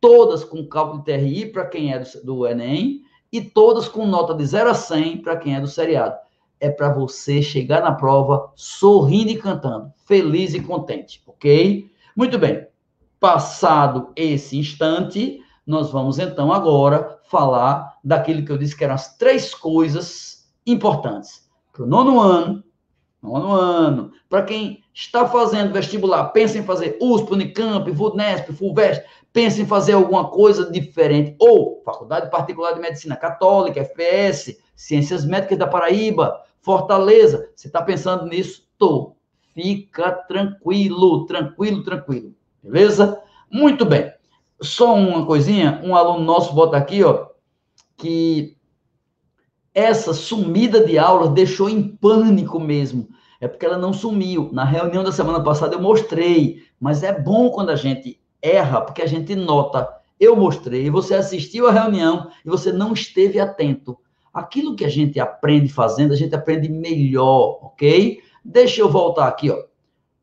todas 0.00 0.44
com 0.44 0.66
cálculo 0.66 1.02
TRI 1.02 1.46
para 1.46 1.66
quem 1.66 1.92
é 1.92 1.98
do, 1.98 2.24
do 2.24 2.46
Enem 2.46 3.02
e 3.32 3.40
todas 3.40 3.88
com 3.88 4.06
nota 4.06 4.34
de 4.34 4.44
0 4.44 4.70
a 4.70 4.74
100 4.74 5.18
para 5.22 5.36
quem 5.36 5.56
é 5.56 5.60
do 5.60 5.66
seriado. 5.66 6.16
É 6.60 6.70
para 6.70 6.92
você 6.92 7.42
chegar 7.42 7.82
na 7.82 7.92
prova 7.92 8.52
sorrindo 8.54 9.30
e 9.30 9.38
cantando, 9.38 9.92
feliz 10.04 10.54
e 10.54 10.60
contente, 10.60 11.22
ok? 11.26 11.90
Muito 12.14 12.38
bem. 12.38 12.66
Passado 13.18 14.12
esse 14.14 14.58
instante, 14.58 15.40
nós 15.66 15.90
vamos 15.90 16.18
então 16.18 16.52
agora 16.52 17.18
falar 17.24 17.91
daquilo 18.02 18.44
que 18.44 18.52
eu 18.52 18.58
disse 18.58 18.76
que 18.76 18.84
eram 18.84 18.94
as 18.94 19.16
três 19.16 19.54
coisas 19.54 20.50
importantes 20.66 21.48
para 21.72 21.84
o 21.84 21.86
nono 21.86 22.20
ano, 22.20 22.62
nono 23.22 23.52
ano, 23.52 24.12
para 24.28 24.42
quem 24.42 24.82
está 24.92 25.26
fazendo 25.26 25.72
vestibular, 25.72 26.26
pensa 26.26 26.58
em 26.58 26.64
fazer 26.64 26.98
USP, 27.00 27.32
Unicamp, 27.32 27.90
VUNESP, 27.90 28.52
FUVEST, 28.52 29.04
pensa 29.32 29.62
em 29.62 29.66
fazer 29.66 29.94
alguma 29.94 30.28
coisa 30.28 30.70
diferente, 30.70 31.34
ou 31.38 31.80
Faculdade 31.84 32.30
Particular 32.30 32.74
de 32.74 32.80
Medicina 32.80 33.16
Católica, 33.16 33.80
FPS, 33.80 34.58
Ciências 34.76 35.24
Médicas 35.24 35.58
da 35.58 35.66
Paraíba, 35.66 36.42
Fortaleza, 36.60 37.48
você 37.56 37.68
está 37.68 37.80
pensando 37.82 38.26
nisso? 38.26 38.68
Tô. 38.76 39.16
Fica 39.54 40.12
tranquilo, 40.12 41.26
tranquilo, 41.26 41.82
tranquilo. 41.82 42.34
Beleza? 42.62 43.20
Muito 43.50 43.84
bem. 43.84 44.12
Só 44.60 44.94
uma 44.94 45.26
coisinha, 45.26 45.80
um 45.84 45.96
aluno 45.96 46.24
nosso 46.24 46.54
bota 46.54 46.76
aqui, 46.76 47.02
ó, 47.02 47.31
que 48.02 48.56
essa 49.72 50.12
sumida 50.12 50.84
de 50.84 50.98
aulas 50.98 51.30
deixou 51.30 51.70
em 51.70 51.96
pânico 51.96 52.58
mesmo. 52.58 53.08
É 53.40 53.46
porque 53.46 53.64
ela 53.64 53.78
não 53.78 53.92
sumiu. 53.92 54.50
Na 54.52 54.64
reunião 54.64 55.04
da 55.04 55.12
semana 55.12 55.40
passada 55.40 55.76
eu 55.76 55.80
mostrei, 55.80 56.64
mas 56.80 57.04
é 57.04 57.16
bom 57.16 57.48
quando 57.50 57.70
a 57.70 57.76
gente 57.76 58.20
erra, 58.42 58.80
porque 58.80 59.02
a 59.02 59.06
gente 59.06 59.36
nota. 59.36 59.88
Eu 60.18 60.34
mostrei, 60.34 60.90
você 60.90 61.14
assistiu 61.14 61.68
a 61.68 61.70
reunião 61.70 62.28
e 62.44 62.50
você 62.50 62.72
não 62.72 62.92
esteve 62.92 63.38
atento. 63.38 63.96
Aquilo 64.34 64.74
que 64.74 64.84
a 64.84 64.88
gente 64.88 65.20
aprende 65.20 65.72
fazendo, 65.72 66.12
a 66.12 66.16
gente 66.16 66.34
aprende 66.34 66.68
melhor, 66.68 67.60
ok? 67.62 68.20
Deixa 68.44 68.80
eu 68.80 68.90
voltar 68.90 69.28
aqui, 69.28 69.48
ó. 69.48 69.62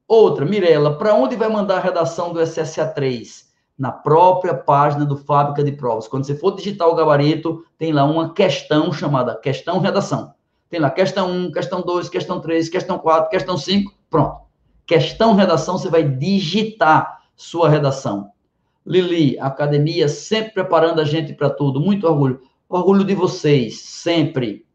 Outra, 0.05 0.45
Mirela, 0.45 0.97
para 0.97 1.15
onde 1.15 1.37
vai 1.37 1.47
mandar 1.47 1.77
a 1.77 1.81
redação 1.81 2.33
do 2.33 2.41
SSA3? 2.41 3.48
Na 3.79 3.91
própria 3.91 4.53
página 4.53 5.05
do 5.05 5.15
Fábrica 5.15 5.63
de 5.63 5.71
Provas. 5.71 6.07
Quando 6.07 6.25
você 6.25 6.35
for 6.35 6.55
digitar 6.55 6.87
o 6.87 6.95
gabarito, 6.95 7.65
tem 7.77 7.93
lá 7.93 8.03
uma 8.03 8.33
questão 8.33 8.91
chamada 8.91 9.35
questão 9.35 9.79
redação. 9.79 10.33
Tem 10.69 10.79
lá 10.79 10.89
questão 10.91 11.31
1, 11.31 11.51
questão 11.51 11.81
2, 11.81 12.09
questão 12.09 12.41
3, 12.41 12.69
questão 12.69 12.99
4, 12.99 13.29
questão 13.29 13.57
5, 13.57 13.91
pronto. 14.09 14.41
Questão 14.85 15.33
redação, 15.33 15.77
você 15.77 15.89
vai 15.89 16.03
digitar 16.03 17.21
sua 17.35 17.69
redação. 17.69 18.31
Lili, 18.85 19.39
academia 19.39 20.07
sempre 20.07 20.51
preparando 20.51 20.99
a 20.99 21.05
gente 21.05 21.33
para 21.33 21.49
tudo. 21.49 21.79
Muito 21.79 22.05
orgulho. 22.05 22.41
Orgulho 22.67 23.03
de 23.03 23.15
vocês, 23.15 23.79
sempre. 23.79 24.65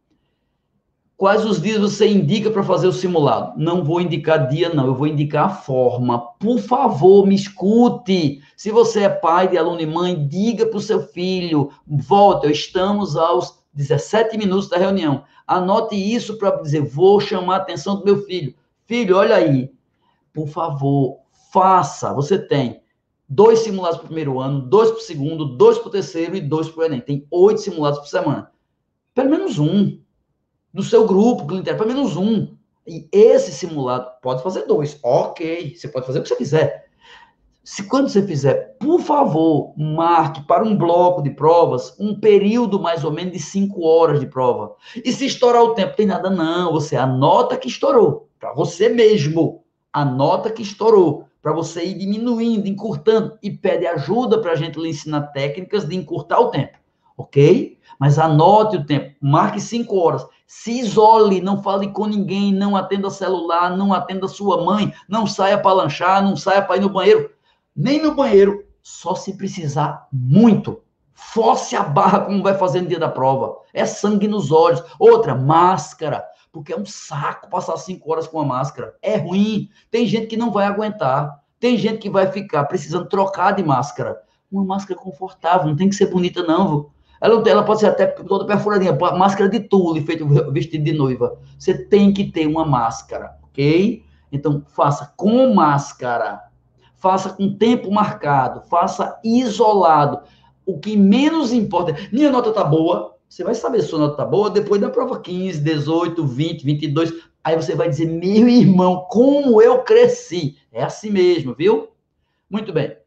Quais 1.24 1.42
os 1.46 1.58
dias 1.58 1.80
você 1.80 2.06
indica 2.06 2.50
para 2.50 2.62
fazer 2.62 2.86
o 2.86 2.92
simulado? 2.92 3.58
Não 3.58 3.82
vou 3.82 3.98
indicar 3.98 4.46
dia, 4.46 4.68
não. 4.68 4.88
Eu 4.88 4.94
vou 4.94 5.06
indicar 5.06 5.46
a 5.46 5.48
forma. 5.48 6.18
Por 6.38 6.58
favor, 6.58 7.26
me 7.26 7.34
escute. 7.34 8.42
Se 8.54 8.70
você 8.70 9.04
é 9.04 9.08
pai 9.08 9.48
de 9.48 9.56
aluno 9.56 9.80
e 9.80 9.86
mãe, 9.86 10.28
diga 10.28 10.66
para 10.66 10.76
o 10.76 10.82
seu 10.82 11.00
filho. 11.00 11.70
Volta, 11.86 12.50
estamos 12.50 13.16
aos 13.16 13.58
17 13.72 14.36
minutos 14.36 14.68
da 14.68 14.76
reunião. 14.76 15.24
Anote 15.46 15.94
isso 15.94 16.36
para 16.36 16.60
dizer, 16.60 16.82
vou 16.82 17.18
chamar 17.18 17.54
a 17.54 17.60
atenção 17.60 17.96
do 17.96 18.04
meu 18.04 18.22
filho. 18.24 18.54
Filho, 18.84 19.16
olha 19.16 19.36
aí. 19.36 19.72
Por 20.30 20.46
favor, 20.46 21.20
faça. 21.50 22.12
Você 22.12 22.38
tem 22.38 22.82
dois 23.26 23.60
simulados 23.60 23.96
para 23.96 24.04
o 24.04 24.08
primeiro 24.08 24.40
ano, 24.40 24.60
dois 24.60 24.90
para 24.90 24.98
o 24.98 25.02
segundo, 25.02 25.56
dois 25.56 25.78
para 25.78 25.88
o 25.88 25.90
terceiro 25.90 26.36
e 26.36 26.40
dois 26.42 26.68
para 26.68 26.82
o 26.82 26.84
Enem. 26.84 27.00
Tem 27.00 27.26
oito 27.30 27.62
simulados 27.62 27.98
por 28.00 28.08
semana. 28.08 28.52
Pelo 29.14 29.30
menos 29.30 29.58
um. 29.58 30.03
No 30.74 30.82
seu 30.82 31.06
grupo, 31.06 31.46
pelo 31.46 31.86
menos 31.86 32.16
um. 32.16 32.48
E 32.86 33.08
esse 33.12 33.52
simulado 33.52 34.10
pode 34.20 34.42
fazer 34.42 34.66
dois. 34.66 34.98
Ok, 35.02 35.74
você 35.74 35.86
pode 35.86 36.04
fazer 36.04 36.18
o 36.18 36.22
que 36.22 36.28
você 36.28 36.36
quiser. 36.36 36.84
Se 37.62 37.84
quando 37.84 38.10
você 38.10 38.26
fizer, 38.26 38.76
por 38.78 39.00
favor, 39.00 39.72
marque 39.78 40.42
para 40.42 40.64
um 40.64 40.76
bloco 40.76 41.22
de 41.22 41.30
provas 41.30 41.96
um 41.98 42.18
período 42.20 42.78
mais 42.78 43.04
ou 43.04 43.10
menos 43.10 43.32
de 43.32 43.38
cinco 43.38 43.86
horas 43.86 44.20
de 44.20 44.26
prova. 44.26 44.74
E 45.02 45.10
se 45.12 45.24
estourar 45.24 45.62
o 45.62 45.74
tempo, 45.74 45.96
tem 45.96 46.04
nada 46.06 46.28
não. 46.28 46.72
Você 46.72 46.96
anota 46.96 47.56
que 47.56 47.68
estourou 47.68 48.28
para 48.38 48.52
você 48.52 48.90
mesmo. 48.90 49.64
Anota 49.90 50.50
que 50.50 50.60
estourou 50.60 51.24
para 51.40 51.52
você 51.52 51.84
ir 51.84 51.94
diminuindo, 51.94 52.66
encurtando 52.66 53.38
e 53.42 53.50
pede 53.50 53.86
ajuda 53.86 54.40
para 54.40 54.52
a 54.52 54.56
gente 54.56 54.80
lhe 54.80 54.88
ensinar 54.88 55.28
técnicas 55.28 55.86
de 55.86 55.94
encurtar 55.94 56.40
o 56.40 56.50
tempo, 56.50 56.78
ok? 57.16 57.78
Mas 58.00 58.18
anote 58.18 58.78
o 58.78 58.86
tempo, 58.86 59.14
marque 59.20 59.60
cinco 59.60 59.96
horas, 59.98 60.26
se 60.56 60.78
isole, 60.78 61.40
não 61.40 61.62
fale 61.62 61.90
com 61.90 62.06
ninguém, 62.06 62.52
não 62.52 62.76
atenda 62.76 63.10
celular, 63.10 63.76
não 63.76 63.92
atenda 63.92 64.28
sua 64.28 64.64
mãe, 64.64 64.94
não 65.08 65.26
saia 65.26 65.58
para 65.58 65.72
lanchar, 65.72 66.22
não 66.22 66.36
saia 66.36 66.62
para 66.62 66.76
ir 66.76 66.80
no 66.80 66.88
banheiro, 66.88 67.30
nem 67.74 68.00
no 68.00 68.14
banheiro, 68.14 68.64
só 68.80 69.14
se 69.14 69.36
precisar 69.36 70.06
muito. 70.12 70.80
Force 71.12 71.74
a 71.74 71.82
barra 71.82 72.20
como 72.20 72.42
vai 72.42 72.54
fazer 72.54 72.82
no 72.82 72.88
dia 72.88 72.98
da 72.98 73.08
prova. 73.08 73.56
É 73.72 73.84
sangue 73.84 74.28
nos 74.28 74.52
olhos. 74.52 74.82
Outra, 74.98 75.34
máscara 75.34 76.24
porque 76.52 76.72
é 76.72 76.78
um 76.78 76.86
saco 76.86 77.50
passar 77.50 77.76
cinco 77.76 78.12
horas 78.12 78.28
com 78.28 78.40
a 78.40 78.44
máscara. 78.44 78.94
É 79.02 79.16
ruim. 79.16 79.68
Tem 79.90 80.06
gente 80.06 80.28
que 80.28 80.36
não 80.36 80.52
vai 80.52 80.66
aguentar. 80.66 81.42
Tem 81.58 81.76
gente 81.76 81.98
que 81.98 82.08
vai 82.08 82.30
ficar 82.30 82.62
precisando 82.66 83.08
trocar 83.08 83.50
de 83.52 83.64
máscara. 83.64 84.22
Uma 84.52 84.64
máscara 84.64 84.98
confortável, 84.98 85.66
não 85.66 85.74
tem 85.74 85.88
que 85.88 85.96
ser 85.96 86.06
bonita, 86.06 86.44
não. 86.44 86.93
Ela, 87.24 87.42
ela 87.48 87.62
pode 87.62 87.80
ser 87.80 87.86
até 87.86 88.04
toda 88.04 88.44
perfuradinha, 88.44 88.92
máscara 88.92 89.48
de 89.48 89.58
tule, 89.58 90.02
feito 90.02 90.26
vestido 90.52 90.84
de 90.84 90.92
noiva. 90.92 91.38
Você 91.58 91.72
tem 91.72 92.12
que 92.12 92.30
ter 92.30 92.46
uma 92.46 92.66
máscara, 92.66 93.38
ok? 93.44 94.04
Então, 94.30 94.62
faça 94.68 95.10
com 95.16 95.54
máscara. 95.54 96.38
Faça 96.96 97.30
com 97.30 97.56
tempo 97.56 97.90
marcado. 97.90 98.60
Faça 98.68 99.18
isolado. 99.24 100.20
O 100.66 100.78
que 100.78 100.98
menos 100.98 101.50
importa. 101.50 101.96
Minha 102.12 102.30
nota 102.30 102.52
tá 102.52 102.62
boa, 102.62 103.16
você 103.26 103.42
vai 103.42 103.54
saber 103.54 103.80
se 103.80 103.88
sua 103.88 104.00
nota 104.00 104.18
tá 104.18 104.26
boa 104.26 104.50
depois 104.50 104.78
da 104.78 104.90
prova 104.90 105.18
15, 105.18 105.62
18, 105.62 106.26
20, 106.26 106.62
22. 106.62 107.10
Aí 107.42 107.56
você 107.56 107.74
vai 107.74 107.88
dizer, 107.88 108.04
meu 108.04 108.46
irmão, 108.46 109.06
como 109.08 109.62
eu 109.62 109.82
cresci. 109.82 110.58
É 110.70 110.84
assim 110.84 111.08
mesmo, 111.08 111.54
viu? 111.54 111.88
Muito 112.50 112.70
bem. 112.70 112.98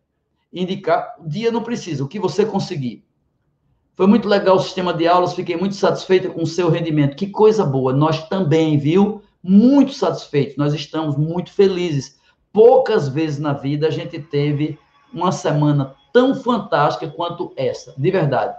Indicar, 0.51 1.17
dia 1.23 1.51
não 1.51 1.61
precisa, 1.61 2.03
o 2.03 2.07
que 2.07 2.19
você 2.19 2.43
conseguir. 2.47 3.06
Foi 3.97 4.05
muito 4.05 4.29
legal 4.29 4.57
o 4.57 4.59
sistema 4.59 4.93
de 4.93 5.07
aulas, 5.07 5.33
fiquei 5.33 5.57
muito 5.57 5.73
satisfeita 5.73 6.29
com 6.29 6.43
o 6.43 6.47
seu 6.47 6.69
rendimento. 6.69 7.15
Que 7.15 7.25
coisa 7.25 7.65
boa. 7.65 7.91
Nós 7.91 8.29
também, 8.29 8.77
viu? 8.77 9.23
Muito 9.41 9.91
satisfeitos. 9.93 10.55
Nós 10.55 10.71
estamos 10.75 11.17
muito 11.17 11.51
felizes. 11.51 12.19
Poucas 12.53 13.09
vezes 13.09 13.39
na 13.39 13.53
vida 13.53 13.87
a 13.87 13.89
gente 13.89 14.19
teve 14.19 14.77
uma 15.11 15.31
semana 15.31 15.95
tão 16.13 16.35
fantástica 16.35 17.07
quanto 17.07 17.51
essa, 17.57 17.95
de 17.97 18.11
verdade. 18.11 18.55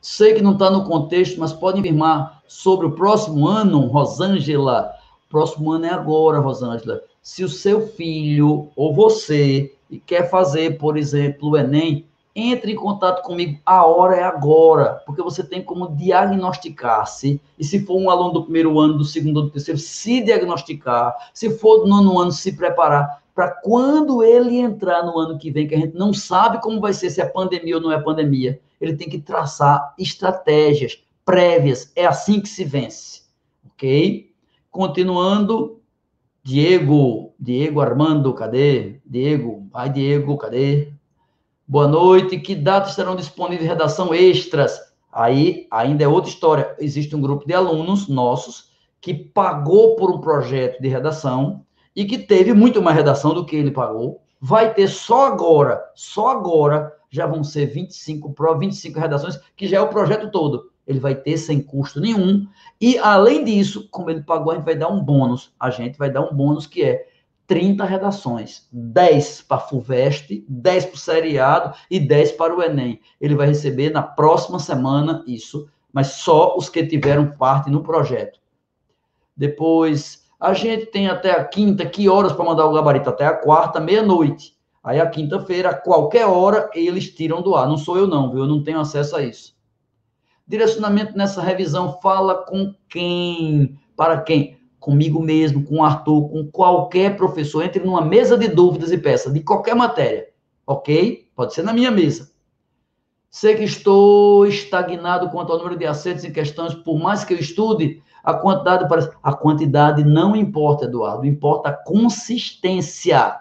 Sei 0.00 0.32
que 0.32 0.40
não 0.40 0.54
está 0.54 0.70
no 0.70 0.86
contexto, 0.86 1.38
mas 1.38 1.52
pode 1.52 1.78
afirmar 1.78 2.40
sobre 2.48 2.86
o 2.86 2.92
próximo 2.92 3.46
ano, 3.46 3.80
Rosângela. 3.80 4.94
Próximo 5.28 5.72
ano 5.72 5.84
é 5.84 5.90
agora, 5.90 6.38
Rosângela. 6.38 7.02
Se 7.20 7.44
o 7.44 7.50
seu 7.50 7.86
filho 7.86 8.70
ou 8.74 8.94
você 8.94 9.76
quer 10.06 10.30
fazer, 10.30 10.78
por 10.78 10.96
exemplo, 10.96 11.50
o 11.50 11.56
Enem, 11.58 12.08
entre 12.40 12.72
em 12.72 12.76
contato 12.76 13.22
comigo. 13.22 13.58
A 13.64 13.84
hora 13.84 14.16
é 14.16 14.22
agora, 14.22 15.02
porque 15.06 15.22
você 15.22 15.44
tem 15.44 15.62
como 15.62 15.88
diagnosticar-se. 15.88 17.40
E 17.58 17.64
se 17.64 17.84
for 17.84 17.96
um 17.96 18.10
aluno 18.10 18.32
do 18.32 18.44
primeiro 18.44 18.78
ano, 18.78 18.98
do 18.98 19.04
segundo, 19.04 19.42
do 19.42 19.50
terceiro, 19.50 19.78
se 19.78 20.22
diagnosticar. 20.22 21.14
Se 21.34 21.50
for 21.50 21.80
do 21.80 21.88
nono 21.88 22.18
ano, 22.18 22.32
se 22.32 22.56
preparar 22.56 23.20
para 23.34 23.48
quando 23.48 24.22
ele 24.22 24.56
entrar 24.56 25.04
no 25.04 25.18
ano 25.18 25.38
que 25.38 25.50
vem, 25.50 25.66
que 25.66 25.74
a 25.74 25.78
gente 25.78 25.96
não 25.96 26.12
sabe 26.12 26.60
como 26.60 26.80
vai 26.80 26.92
ser, 26.92 27.10
se 27.10 27.20
é 27.20 27.24
pandemia 27.24 27.76
ou 27.76 27.82
não 27.82 27.92
é 27.92 28.00
pandemia 28.00 28.60
ele 28.80 28.96
tem 28.96 29.08
que 29.08 29.18
traçar 29.18 29.94
estratégias 29.98 31.02
prévias. 31.24 31.92
É 31.94 32.06
assim 32.06 32.40
que 32.40 32.48
se 32.48 32.64
vence. 32.64 33.22
Ok? 33.66 34.32
Continuando, 34.70 35.80
Diego, 36.42 37.34
Diego 37.38 37.80
Armando, 37.80 38.32
cadê? 38.32 39.00
Diego, 39.04 39.66
vai 39.70 39.90
Diego, 39.90 40.36
cadê? 40.38 40.92
Boa 41.70 41.86
noite. 41.86 42.36
Que 42.36 42.56
datas 42.56 42.90
estarão 42.90 43.14
disponíveis 43.14 43.68
redação 43.68 44.12
extras? 44.12 44.76
Aí 45.12 45.68
ainda 45.70 46.02
é 46.02 46.08
outra 46.08 46.28
história. 46.28 46.74
Existe 46.80 47.14
um 47.14 47.20
grupo 47.20 47.46
de 47.46 47.54
alunos 47.54 48.08
nossos 48.08 48.72
que 49.00 49.14
pagou 49.14 49.94
por 49.94 50.10
um 50.10 50.20
projeto 50.20 50.82
de 50.82 50.88
redação 50.88 51.64
e 51.94 52.04
que 52.04 52.18
teve 52.18 52.52
muito 52.52 52.82
mais 52.82 52.96
redação 52.96 53.32
do 53.32 53.46
que 53.46 53.54
ele 53.54 53.70
pagou. 53.70 54.20
Vai 54.40 54.74
ter 54.74 54.88
só 54.88 55.28
agora, 55.28 55.80
só 55.94 56.32
agora, 56.32 56.92
já 57.08 57.24
vão 57.24 57.44
ser 57.44 57.66
25 57.66 58.32
pro 58.32 58.58
25 58.58 58.98
redações, 58.98 59.38
que 59.56 59.68
já 59.68 59.76
é 59.76 59.80
o 59.80 59.86
projeto 59.86 60.28
todo. 60.28 60.72
Ele 60.88 60.98
vai 60.98 61.14
ter 61.14 61.38
sem 61.38 61.62
custo 61.62 62.00
nenhum. 62.00 62.48
E 62.80 62.98
além 62.98 63.44
disso, 63.44 63.86
como 63.92 64.10
ele 64.10 64.22
pagou, 64.22 64.50
a 64.50 64.56
gente 64.56 64.64
vai 64.64 64.74
dar 64.74 64.88
um 64.88 65.00
bônus. 65.00 65.52
A 65.60 65.70
gente 65.70 65.96
vai 65.96 66.10
dar 66.10 66.22
um 66.22 66.34
bônus 66.34 66.66
que 66.66 66.82
é 66.82 67.06
30 67.50 67.84
redações, 67.84 68.68
10 68.70 69.42
para 69.42 69.56
a 69.56 69.60
FUVEST, 69.60 70.44
10 70.48 70.84
para 70.84 70.94
o 70.94 70.98
seriado 70.98 71.76
e 71.90 71.98
10 71.98 72.30
para 72.32 72.54
o 72.54 72.62
Enem. 72.62 73.00
Ele 73.20 73.34
vai 73.34 73.48
receber 73.48 73.90
na 73.90 74.04
próxima 74.04 74.60
semana 74.60 75.24
isso, 75.26 75.68
mas 75.92 76.12
só 76.12 76.56
os 76.56 76.68
que 76.68 76.86
tiveram 76.86 77.32
parte 77.32 77.68
no 77.68 77.82
projeto. 77.82 78.38
Depois, 79.36 80.28
a 80.38 80.54
gente 80.54 80.86
tem 80.86 81.08
até 81.08 81.32
a 81.32 81.44
quinta, 81.44 81.84
que 81.84 82.08
horas 82.08 82.32
para 82.32 82.44
mandar 82.44 82.66
o 82.66 82.72
gabarito? 82.72 83.10
Até 83.10 83.26
a 83.26 83.34
quarta, 83.34 83.80
meia-noite. 83.80 84.56
Aí 84.84 85.00
a 85.00 85.10
quinta-feira, 85.10 85.74
qualquer 85.74 86.26
hora, 86.26 86.70
eles 86.72 87.12
tiram 87.12 87.42
do 87.42 87.56
ar. 87.56 87.66
Não 87.66 87.76
sou 87.76 87.96
eu 87.96 88.06
não, 88.06 88.30
viu? 88.30 88.44
Eu 88.44 88.48
não 88.48 88.62
tenho 88.62 88.78
acesso 88.78 89.16
a 89.16 89.22
isso. 89.24 89.56
Direcionamento 90.46 91.18
nessa 91.18 91.42
revisão, 91.42 91.98
fala 92.00 92.44
com 92.44 92.72
quem? 92.88 93.76
Para 93.96 94.20
quem? 94.20 94.59
Comigo 94.80 95.22
mesmo, 95.22 95.62
com 95.62 95.76
o 95.76 95.84
Arthur, 95.84 96.28
com 96.30 96.50
qualquer 96.50 97.16
professor, 97.16 97.62
entre 97.62 97.84
numa 97.84 98.00
mesa 98.00 98.36
de 98.36 98.48
dúvidas 98.48 98.90
e 98.90 98.98
peça, 98.98 99.30
de 99.30 99.40
qualquer 99.40 99.76
matéria, 99.76 100.28
ok? 100.66 101.28
Pode 101.36 101.54
ser 101.54 101.62
na 101.62 101.72
minha 101.72 101.90
mesa. 101.90 102.30
Sei 103.30 103.54
que 103.54 103.62
estou 103.62 104.46
estagnado 104.46 105.30
quanto 105.30 105.52
ao 105.52 105.58
número 105.58 105.76
de 105.76 105.86
acertos 105.86 106.24
em 106.24 106.32
questões, 106.32 106.74
por 106.74 106.98
mais 106.98 107.24
que 107.24 107.34
eu 107.34 107.38
estude, 107.38 108.02
a 108.24 108.34
quantidade 108.34 108.88
parece... 108.88 109.10
A 109.22 109.32
quantidade 109.32 110.02
não 110.02 110.34
importa, 110.34 110.86
Eduardo, 110.86 111.26
importa 111.26 111.68
a 111.68 111.72
consistência. 111.72 113.38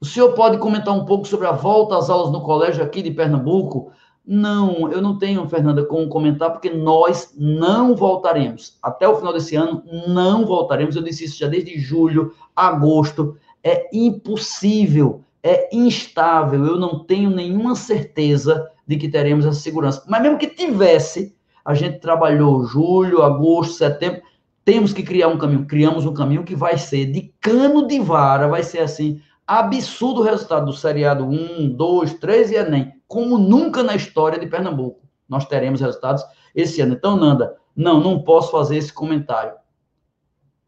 O 0.00 0.06
senhor 0.06 0.32
pode 0.32 0.56
comentar 0.56 0.94
um 0.94 1.04
pouco 1.04 1.26
sobre 1.26 1.46
a 1.46 1.52
volta 1.52 1.98
às 1.98 2.08
aulas 2.08 2.32
no 2.32 2.40
colégio 2.40 2.82
aqui 2.82 3.02
de 3.02 3.10
Pernambuco? 3.10 3.92
Não, 4.32 4.88
eu 4.92 5.02
não 5.02 5.18
tenho, 5.18 5.48
Fernanda, 5.48 5.84
como 5.84 6.08
comentar, 6.08 6.52
porque 6.52 6.70
nós 6.70 7.34
não 7.36 7.96
voltaremos. 7.96 8.78
Até 8.80 9.08
o 9.08 9.16
final 9.16 9.32
desse 9.32 9.56
ano, 9.56 9.82
não 10.06 10.46
voltaremos. 10.46 10.94
Eu 10.94 11.02
disse 11.02 11.24
isso 11.24 11.36
já 11.36 11.48
desde 11.48 11.76
julho, 11.80 12.32
agosto. 12.54 13.36
É 13.60 13.90
impossível, 13.92 15.24
é 15.42 15.68
instável. 15.76 16.64
Eu 16.64 16.76
não 16.76 17.00
tenho 17.00 17.28
nenhuma 17.28 17.74
certeza 17.74 18.70
de 18.86 18.96
que 18.96 19.08
teremos 19.08 19.44
essa 19.44 19.58
segurança. 19.58 20.04
Mas 20.06 20.22
mesmo 20.22 20.38
que 20.38 20.46
tivesse, 20.46 21.34
a 21.64 21.74
gente 21.74 21.98
trabalhou 21.98 22.64
julho, 22.64 23.24
agosto, 23.24 23.74
setembro. 23.74 24.22
Temos 24.64 24.92
que 24.92 25.02
criar 25.02 25.26
um 25.26 25.38
caminho. 25.38 25.66
Criamos 25.66 26.06
um 26.06 26.14
caminho 26.14 26.44
que 26.44 26.54
vai 26.54 26.78
ser 26.78 27.06
de 27.06 27.34
cano 27.40 27.84
de 27.84 27.98
vara, 27.98 28.46
vai 28.46 28.62
ser 28.62 28.78
assim. 28.78 29.20
Absurdo 29.44 30.20
o 30.20 30.24
resultado 30.24 30.66
do 30.66 30.72
seriado 30.72 31.24
1, 31.24 31.74
2, 31.74 32.14
3 32.14 32.52
e 32.52 32.54
Enem 32.54 32.99
como 33.10 33.36
nunca 33.36 33.82
na 33.82 33.96
história 33.96 34.38
de 34.38 34.46
Pernambuco. 34.46 35.00
Nós 35.28 35.44
teremos 35.44 35.80
resultados 35.80 36.24
esse 36.54 36.80
ano. 36.80 36.94
Então, 36.94 37.16
Nanda, 37.16 37.56
não, 37.74 38.00
não 38.00 38.22
posso 38.22 38.52
fazer 38.52 38.76
esse 38.76 38.92
comentário. 38.92 39.52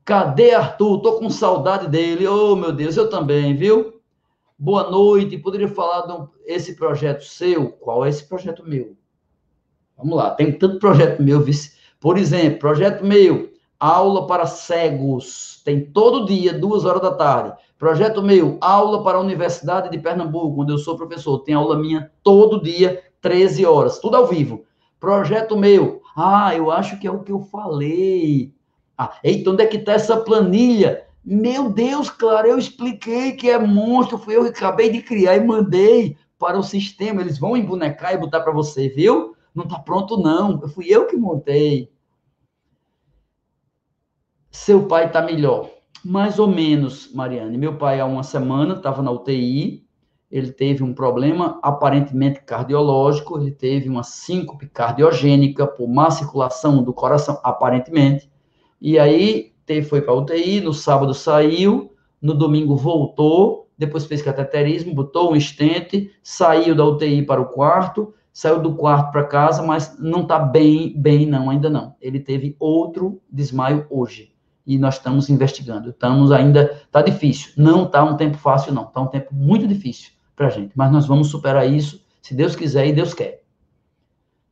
Cadê 0.04 0.52
Arthur? 0.52 1.00
Tô 1.02 1.12
com 1.20 1.30
saudade 1.30 1.86
dele. 1.86 2.26
Oh, 2.26 2.56
meu 2.56 2.72
Deus, 2.72 2.96
eu 2.96 3.08
também, 3.08 3.54
viu? 3.54 4.00
Boa 4.58 4.90
noite. 4.90 5.38
Poderia 5.38 5.68
falar 5.68 6.04
desse 6.44 6.74
projeto 6.74 7.22
seu? 7.22 7.70
Qual 7.74 8.04
é 8.04 8.08
esse 8.08 8.28
projeto 8.28 8.64
meu? 8.66 8.96
Vamos 9.96 10.16
lá, 10.16 10.32
tem 10.32 10.50
tanto 10.50 10.80
projeto 10.80 11.22
meu, 11.22 11.40
vice. 11.40 11.76
Por 12.00 12.18
exemplo, 12.18 12.58
projeto 12.58 13.04
meu, 13.04 13.52
aula 13.78 14.26
para 14.26 14.46
cegos. 14.46 15.62
Tem 15.64 15.80
todo 15.92 16.26
dia, 16.26 16.52
duas 16.52 16.84
horas 16.84 17.02
da 17.02 17.14
tarde. 17.14 17.56
Projeto 17.82 18.22
meu, 18.22 18.58
aula 18.60 19.02
para 19.02 19.18
a 19.18 19.20
Universidade 19.20 19.90
de 19.90 19.98
Pernambuco, 19.98 20.62
onde 20.62 20.72
eu 20.72 20.78
sou 20.78 20.96
professor. 20.96 21.40
Tem 21.40 21.52
aula 21.52 21.76
minha 21.76 22.12
todo 22.22 22.62
dia, 22.62 23.02
13 23.20 23.66
horas, 23.66 23.98
tudo 23.98 24.16
ao 24.16 24.28
vivo. 24.28 24.64
Projeto 25.00 25.56
meu, 25.56 26.00
ah, 26.16 26.54
eu 26.54 26.70
acho 26.70 26.96
que 27.00 27.08
é 27.08 27.10
o 27.10 27.24
que 27.24 27.32
eu 27.32 27.40
falei. 27.40 28.54
Ah, 28.96 29.18
eita, 29.24 29.50
onde 29.50 29.64
é 29.64 29.66
que 29.66 29.78
está 29.78 29.94
essa 29.94 30.16
planilha? 30.16 31.08
Meu 31.24 31.70
Deus, 31.70 32.08
claro, 32.08 32.46
eu 32.46 32.56
expliquei 32.56 33.32
que 33.32 33.50
é 33.50 33.58
monstro, 33.58 34.16
foi 34.16 34.36
eu 34.36 34.44
que 34.44 34.50
acabei 34.50 34.88
de 34.88 35.02
criar 35.02 35.36
e 35.36 35.44
mandei 35.44 36.16
para 36.38 36.56
o 36.56 36.62
sistema. 36.62 37.20
Eles 37.20 37.36
vão 37.36 37.56
embonecar 37.56 38.14
e 38.14 38.18
botar 38.18 38.42
para 38.42 38.52
você, 38.52 38.90
viu? 38.90 39.34
Não 39.52 39.64
está 39.64 39.80
pronto, 39.80 40.22
não. 40.22 40.68
Fui 40.68 40.86
eu 40.88 41.08
que 41.08 41.16
montei. 41.16 41.90
Seu 44.52 44.86
pai 44.86 45.06
está 45.06 45.20
melhor. 45.20 45.81
Mais 46.04 46.40
ou 46.40 46.48
menos, 46.48 47.12
Mariane. 47.14 47.56
Meu 47.56 47.78
pai, 47.78 48.00
há 48.00 48.04
uma 48.04 48.24
semana, 48.24 48.74
estava 48.74 49.00
na 49.02 49.10
UTI, 49.12 49.86
ele 50.28 50.50
teve 50.50 50.82
um 50.82 50.92
problema 50.92 51.60
aparentemente 51.62 52.40
cardiológico, 52.40 53.38
ele 53.38 53.52
teve 53.52 53.88
uma 53.88 54.02
síncope 54.02 54.66
cardiogênica 54.66 55.64
por 55.64 55.88
má 55.88 56.10
circulação 56.10 56.82
do 56.82 56.92
coração, 56.92 57.38
aparentemente. 57.44 58.28
E 58.80 58.98
aí 58.98 59.52
foi 59.88 60.02
para 60.02 60.12
a 60.12 60.16
UTI, 60.16 60.60
no 60.60 60.74
sábado 60.74 61.14
saiu, 61.14 61.92
no 62.20 62.34
domingo 62.34 62.74
voltou, 62.74 63.68
depois 63.78 64.04
fez 64.04 64.20
cateterismo, 64.20 64.94
botou 64.94 65.32
um 65.32 65.36
estente, 65.36 66.10
saiu 66.20 66.74
da 66.74 66.84
UTI 66.84 67.22
para 67.22 67.40
o 67.40 67.46
quarto, 67.46 68.12
saiu 68.32 68.60
do 68.60 68.74
quarto 68.74 69.12
para 69.12 69.24
casa, 69.24 69.62
mas 69.62 69.96
não 70.00 70.22
está 70.22 70.38
bem, 70.40 70.92
bem 71.00 71.26
não, 71.26 71.48
ainda 71.48 71.70
não. 71.70 71.94
Ele 72.00 72.18
teve 72.18 72.56
outro 72.58 73.22
desmaio 73.30 73.86
hoje 73.88 74.31
e 74.66 74.78
nós 74.78 74.94
estamos 74.96 75.28
investigando. 75.28 75.90
Estamos 75.90 76.30
ainda, 76.32 76.80
está 76.84 77.02
difícil, 77.02 77.52
não 77.56 77.84
está 77.84 78.02
um 78.04 78.16
tempo 78.16 78.38
fácil, 78.38 78.72
não, 78.72 78.84
está 78.84 79.00
um 79.00 79.06
tempo 79.06 79.34
muito 79.34 79.66
difícil 79.66 80.12
para 80.34 80.46
a 80.46 80.50
gente, 80.50 80.72
mas 80.74 80.90
nós 80.90 81.06
vamos 81.06 81.28
superar 81.28 81.70
isso, 81.70 82.04
se 82.20 82.34
Deus 82.34 82.56
quiser 82.56 82.86
e 82.86 82.92
Deus 82.92 83.12
quer. 83.14 83.42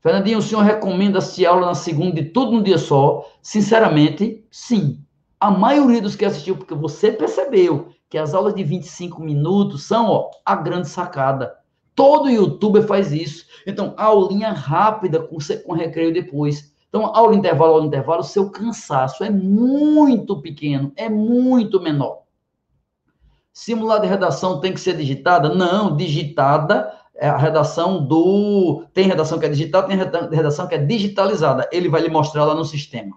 Fernandinho, 0.01 0.39
o 0.39 0.43
senhor 0.43 0.63
recomenda-se 0.63 1.45
aula 1.45 1.67
na 1.67 1.75
segunda 1.75 2.23
de 2.23 2.31
tudo 2.31 2.53
num 2.53 2.63
dia 2.63 2.79
só? 2.79 3.31
Sinceramente, 3.43 4.45
sim. 4.51 5.05
A 5.39 5.51
maioria 5.51 6.01
dos 6.01 6.17
que 6.17 6.25
assistiu, 6.25 6.57
porque 6.57 6.75
você 6.75 7.13
percebeu 7.13 7.89
que 8.09 8.19
as 8.19 8.35
aulas 8.35 8.55
de 8.55 8.65
25 8.65 9.23
minutos 9.23 9.85
são 9.85 10.07
ó, 10.07 10.31
a 10.45 10.57
grande 10.57 10.89
sacada. 10.89 11.55
Todo 11.95 12.31
youtuber 12.31 12.83
faz 12.83 13.13
isso. 13.13 13.45
Então, 13.67 13.95
aulinha 13.97 14.53
rápida 14.53 15.21
com, 15.21 15.37
com 15.67 15.73
recreio 15.75 16.13
depois. 16.13 16.70
Então, 16.91 17.15
ao 17.15 17.33
intervalo, 17.33 17.75
ao 17.75 17.85
intervalo, 17.85 18.23
seu 18.23 18.51
cansaço 18.51 19.23
é 19.23 19.31
muito 19.31 20.43
pequeno, 20.43 20.93
é 20.97 21.09
muito 21.09 21.81
menor. 21.81 22.25
Simulado 23.53 24.03
de 24.03 24.09
redação 24.09 24.61
tem 24.61 24.75
que 24.75 24.81
ser 24.81 24.97
digitada? 24.97 25.55
Não, 25.55 25.97
digitada 25.97 26.93
é 27.15 27.29
a 27.29 27.37
redação 27.37 28.05
do. 28.05 28.85
Tem 28.93 29.07
redação 29.07 29.39
que 29.39 29.47
é 29.47 29.49
digital, 29.49 29.85
tem 29.85 29.97
redação 29.97 30.67
que 30.67 30.75
é 30.75 30.79
digitalizada. 30.79 31.69
Ele 31.71 31.89
vai 31.89 32.01
lhe 32.01 32.09
mostrar 32.09 32.45
lá 32.45 32.55
no 32.55 32.65
sistema. 32.65 33.17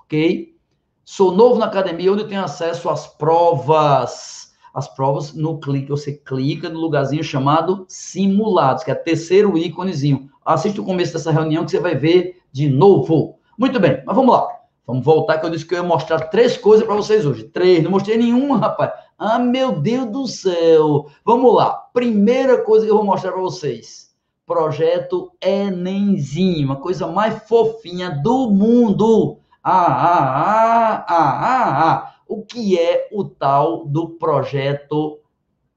Ok? 0.00 0.56
Sou 1.04 1.32
novo 1.32 1.58
na 1.58 1.66
academia, 1.66 2.12
onde 2.12 2.22
eu 2.22 2.28
tenho 2.28 2.42
acesso 2.42 2.88
às 2.88 3.06
provas. 3.06 4.54
As 4.74 4.88
provas 4.88 5.34
no 5.34 5.58
clique, 5.58 5.88
você 5.88 6.12
clica 6.12 6.68
no 6.68 6.78
lugarzinho 6.78 7.22
chamado 7.24 7.84
simulados, 7.88 8.84
que 8.84 8.90
é 8.90 8.94
terceiro 8.94 9.56
íconezinho. 9.56 10.30
Assiste 10.48 10.80
o 10.80 10.84
começo 10.84 11.12
dessa 11.12 11.30
reunião 11.30 11.62
que 11.66 11.70
você 11.70 11.78
vai 11.78 11.94
ver 11.94 12.40
de 12.50 12.70
novo. 12.70 13.38
Muito 13.58 13.78
bem, 13.78 14.02
mas 14.06 14.16
vamos 14.16 14.34
lá. 14.34 14.48
Vamos 14.86 15.04
voltar, 15.04 15.36
que 15.36 15.44
eu 15.44 15.50
disse 15.50 15.66
que 15.66 15.74
eu 15.74 15.82
ia 15.82 15.84
mostrar 15.84 16.20
três 16.30 16.56
coisas 16.56 16.86
para 16.86 16.96
vocês 16.96 17.26
hoje. 17.26 17.44
Três, 17.44 17.82
não 17.84 17.90
mostrei 17.90 18.16
nenhuma, 18.16 18.56
rapaz. 18.56 18.92
Ah, 19.18 19.38
meu 19.38 19.78
Deus 19.78 20.06
do 20.06 20.26
céu. 20.26 21.10
Vamos 21.22 21.54
lá. 21.54 21.74
Primeira 21.92 22.64
coisa 22.64 22.86
que 22.86 22.90
eu 22.90 22.96
vou 22.96 23.04
mostrar 23.04 23.32
para 23.32 23.42
vocês. 23.42 24.14
Projeto 24.46 25.30
Enemzinho, 25.38 26.64
uma 26.64 26.76
coisa 26.76 27.06
mais 27.06 27.46
fofinha 27.46 28.08
do 28.08 28.48
mundo. 28.50 29.40
Ah, 29.62 29.84
ah, 29.84 30.34
ah, 30.46 31.06
ah, 31.06 31.40
ah, 31.42 31.90
ah. 31.90 32.14
O 32.26 32.42
que 32.42 32.78
é 32.78 33.06
o 33.12 33.22
tal 33.22 33.84
do 33.84 34.12
projeto 34.12 35.20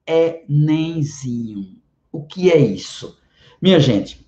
Enemzinho? 0.06 1.76
O 2.10 2.22
que 2.22 2.50
é 2.50 2.56
isso? 2.56 3.18
Minha 3.60 3.78
gente, 3.78 4.21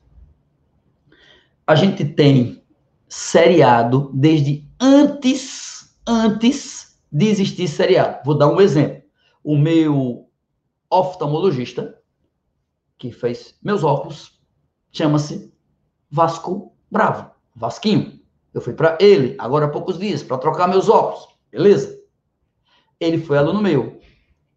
a 1.67 1.75
gente 1.75 2.05
tem 2.05 2.63
seriado 3.09 4.11
desde 4.15 4.69
antes, 4.81 5.97
antes 6.07 6.99
de 7.11 7.27
existir 7.27 7.69
seriado. 7.69 8.21
Vou 8.25 8.37
dar 8.37 8.49
um 8.49 8.61
exemplo. 8.61 9.03
O 9.43 9.57
meu 9.57 10.29
oftalmologista, 10.91 11.99
que 12.99 13.11
fez 13.11 13.59
meus 13.63 13.85
óculos, 13.85 14.41
chama-se 14.93 15.53
Vasco 16.11 16.75
Bravo, 16.91 17.31
Vasquinho. 17.55 18.21
Eu 18.53 18.61
fui 18.61 18.73
para 18.73 18.97
ele 19.01 19.35
agora 19.39 19.67
há 19.67 19.71
poucos 19.71 19.99
dias 19.99 20.23
para 20.23 20.39
trocar 20.39 20.69
meus 20.69 20.89
óculos, 20.89 21.29
beleza? 21.51 21.99
Ele 23.01 23.19
foi 23.19 23.37
aluno 23.37 23.61
meu. 23.61 24.01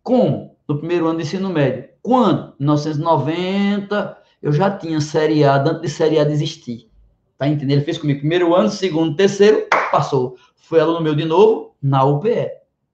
Como? 0.04 0.58
no 0.68 0.78
primeiro 0.78 1.08
ano 1.08 1.18
de 1.18 1.24
ensino 1.24 1.50
médio. 1.50 1.90
Quando? 2.02 2.54
Em 2.60 2.64
1990, 2.64 4.18
eu 4.42 4.52
já 4.52 4.70
tinha 4.78 4.98
A, 4.98 5.56
antes 5.56 5.98
de 5.98 6.20
A 6.20 6.30
existir. 6.30 6.92
Tá 7.38 7.48
entendendo? 7.48 7.78
Ele 7.78 7.86
fez 7.86 7.98
comigo 7.98 8.20
primeiro 8.20 8.56
ano, 8.56 8.70
segundo, 8.70 9.16
terceiro, 9.16 9.68
passou. 9.92 10.36
Foi 10.56 10.80
aluno 10.80 11.02
meu 11.02 11.16
de 11.16 11.26
novo 11.26 11.76
na 11.82 12.04
UPE. 12.04 12.50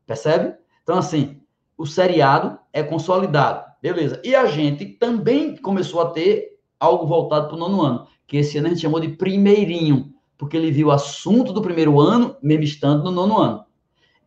Percebe? 0.06 0.56
Então, 0.84 0.98
assim, 0.98 1.42
o 1.78 1.86
seriado 1.86 2.60
é 2.72 2.84
consolidado. 2.84 3.64
Beleza. 3.82 4.22
E 4.24 4.36
a 4.36 4.46
gente 4.46 4.86
também 4.86 5.56
começou 5.58 6.02
a 6.02 6.10
ter 6.10 6.58
algo 6.80 7.08
voltado 7.08 7.48
para 7.48 7.56
o 7.56 7.60
nono 7.60 7.82
ano, 7.82 8.08
que 8.28 8.38
esse 8.38 8.58
ano 8.58 8.68
a 8.68 8.70
gente 8.70 8.82
chamou 8.82 9.00
de 9.00 9.10
primeirinho, 9.10 10.14
porque 10.38 10.58
ele 10.58 10.72
viu 10.72 10.88
o 10.88 10.92
assunto 10.92 11.54
do 11.54 11.62
primeiro 11.62 12.00
ano 12.00 12.36
mesmo 12.42 12.64
estando 12.64 13.04
no 13.04 13.12
nono 13.12 13.38
ano. 13.38 13.66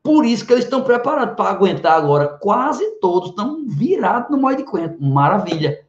Por 0.02 0.24
isso 0.24 0.46
que 0.46 0.52
eles 0.52 0.64
estão 0.64 0.82
preparados 0.82 1.34
para 1.34 1.50
aguentar 1.50 1.94
agora. 1.94 2.28
Quase 2.28 3.00
todos 3.00 3.30
estão 3.30 3.66
virados 3.66 4.30
no 4.30 4.38
molde 4.38 4.62
de 4.62 4.70
quento. 4.70 5.02
Maravilha. 5.02 5.84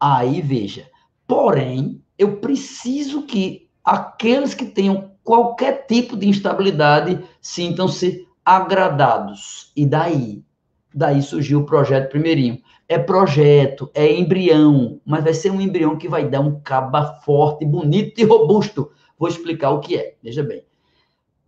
Aí 0.00 0.40
veja. 0.40 0.88
Porém, 1.26 2.02
eu 2.20 2.36
preciso 2.36 3.22
que 3.22 3.66
aqueles 3.82 4.52
que 4.52 4.66
tenham 4.66 5.12
qualquer 5.24 5.86
tipo 5.86 6.18
de 6.18 6.28
instabilidade 6.28 7.18
sintam-se 7.40 8.28
agradados. 8.44 9.72
E 9.74 9.86
daí? 9.86 10.44
Daí 10.94 11.22
surgiu 11.22 11.60
o 11.60 11.64
projeto 11.64 12.10
Primeirinho. 12.10 12.60
É 12.86 12.98
projeto, 12.98 13.90
é 13.94 14.12
embrião, 14.12 15.00
mas 15.02 15.24
vai 15.24 15.32
ser 15.32 15.50
um 15.50 15.62
embrião 15.62 15.96
que 15.96 16.08
vai 16.08 16.28
dar 16.28 16.40
um 16.40 16.60
caba 16.60 17.20
forte, 17.24 17.64
bonito 17.64 18.20
e 18.20 18.24
robusto. 18.24 18.90
Vou 19.18 19.28
explicar 19.28 19.70
o 19.70 19.80
que 19.80 19.96
é. 19.96 20.16
Veja 20.22 20.42
bem. 20.42 20.62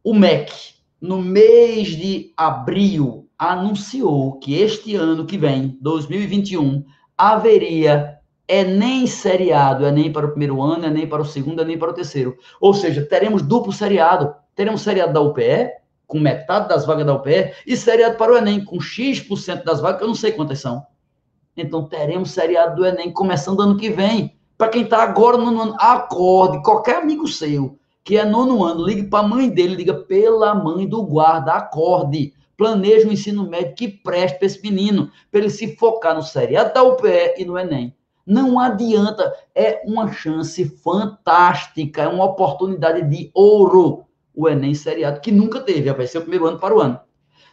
O 0.02 0.14
MEC, 0.14 0.52
no 0.98 1.20
mês 1.20 1.88
de 1.88 2.32
abril, 2.34 3.28
anunciou 3.38 4.38
que 4.38 4.54
este 4.54 4.96
ano 4.96 5.26
que 5.26 5.36
vem, 5.36 5.76
2021, 5.82 6.82
haveria 7.18 8.11
Enem 8.48 9.06
seriado, 9.06 9.86
Enem 9.86 10.12
para 10.12 10.26
o 10.26 10.30
primeiro 10.30 10.60
ano, 10.60 10.86
Enem 10.86 11.06
para 11.06 11.22
o 11.22 11.24
segundo, 11.24 11.62
Enem 11.62 11.78
para 11.78 11.90
o 11.90 11.94
terceiro. 11.94 12.36
Ou 12.60 12.74
seja, 12.74 13.04
teremos 13.04 13.42
duplo 13.42 13.72
seriado. 13.72 14.34
Teremos 14.54 14.82
seriado 14.82 15.12
da 15.12 15.20
UPE, 15.20 15.70
com 16.06 16.18
metade 16.18 16.68
das 16.68 16.84
vagas 16.84 17.06
da 17.06 17.14
UPE, 17.14 17.52
e 17.66 17.76
seriado 17.76 18.16
para 18.16 18.32
o 18.32 18.36
Enem, 18.36 18.64
com 18.64 18.80
X% 18.80 19.64
das 19.64 19.80
vagas, 19.80 19.98
que 19.98 20.04
eu 20.04 20.08
não 20.08 20.14
sei 20.14 20.32
quantas 20.32 20.60
são. 20.60 20.84
Então, 21.56 21.84
teremos 21.84 22.30
seriado 22.30 22.76
do 22.76 22.86
Enem 22.86 23.12
começando 23.12 23.62
ano 23.62 23.76
que 23.76 23.90
vem. 23.90 24.36
Para 24.58 24.68
quem 24.68 24.82
está 24.82 25.02
agora 25.02 25.36
no 25.36 25.48
ano, 25.48 25.74
acorde, 25.78 26.62
qualquer 26.62 26.96
amigo 26.96 27.26
seu 27.26 27.78
que 28.04 28.16
é 28.16 28.24
nono 28.24 28.64
ano, 28.64 28.84
ligue 28.84 29.04
para 29.04 29.24
a 29.24 29.28
mãe 29.28 29.48
dele, 29.48 29.76
diga 29.76 29.94
pela 29.94 30.54
mãe 30.54 30.86
do 30.86 31.02
guarda, 31.04 31.52
acorde, 31.52 32.34
planeje 32.56 33.06
um 33.06 33.12
ensino 33.12 33.48
médio 33.48 33.74
que 33.74 33.88
preste 33.88 34.38
para 34.38 34.46
esse 34.46 34.62
menino, 34.62 35.10
para 35.30 35.40
ele 35.40 35.50
se 35.50 35.76
focar 35.76 36.14
no 36.14 36.22
seriado 36.22 36.74
da 36.74 36.82
UPE 36.82 37.34
e 37.38 37.44
no 37.44 37.56
Enem. 37.56 37.96
Não 38.26 38.58
adianta, 38.58 39.32
é 39.54 39.82
uma 39.84 40.12
chance 40.12 40.64
fantástica, 40.64 42.02
é 42.02 42.08
uma 42.08 42.24
oportunidade 42.24 43.08
de 43.08 43.30
ouro 43.34 44.04
o 44.34 44.48
Enem 44.48 44.74
seriado, 44.74 45.20
que 45.20 45.30
nunca 45.30 45.60
teve, 45.60 45.92
vai 45.92 46.06
ser 46.06 46.18
o 46.18 46.22
primeiro 46.22 46.46
ano 46.46 46.58
para 46.58 46.74
o 46.74 46.80
ano. 46.80 46.98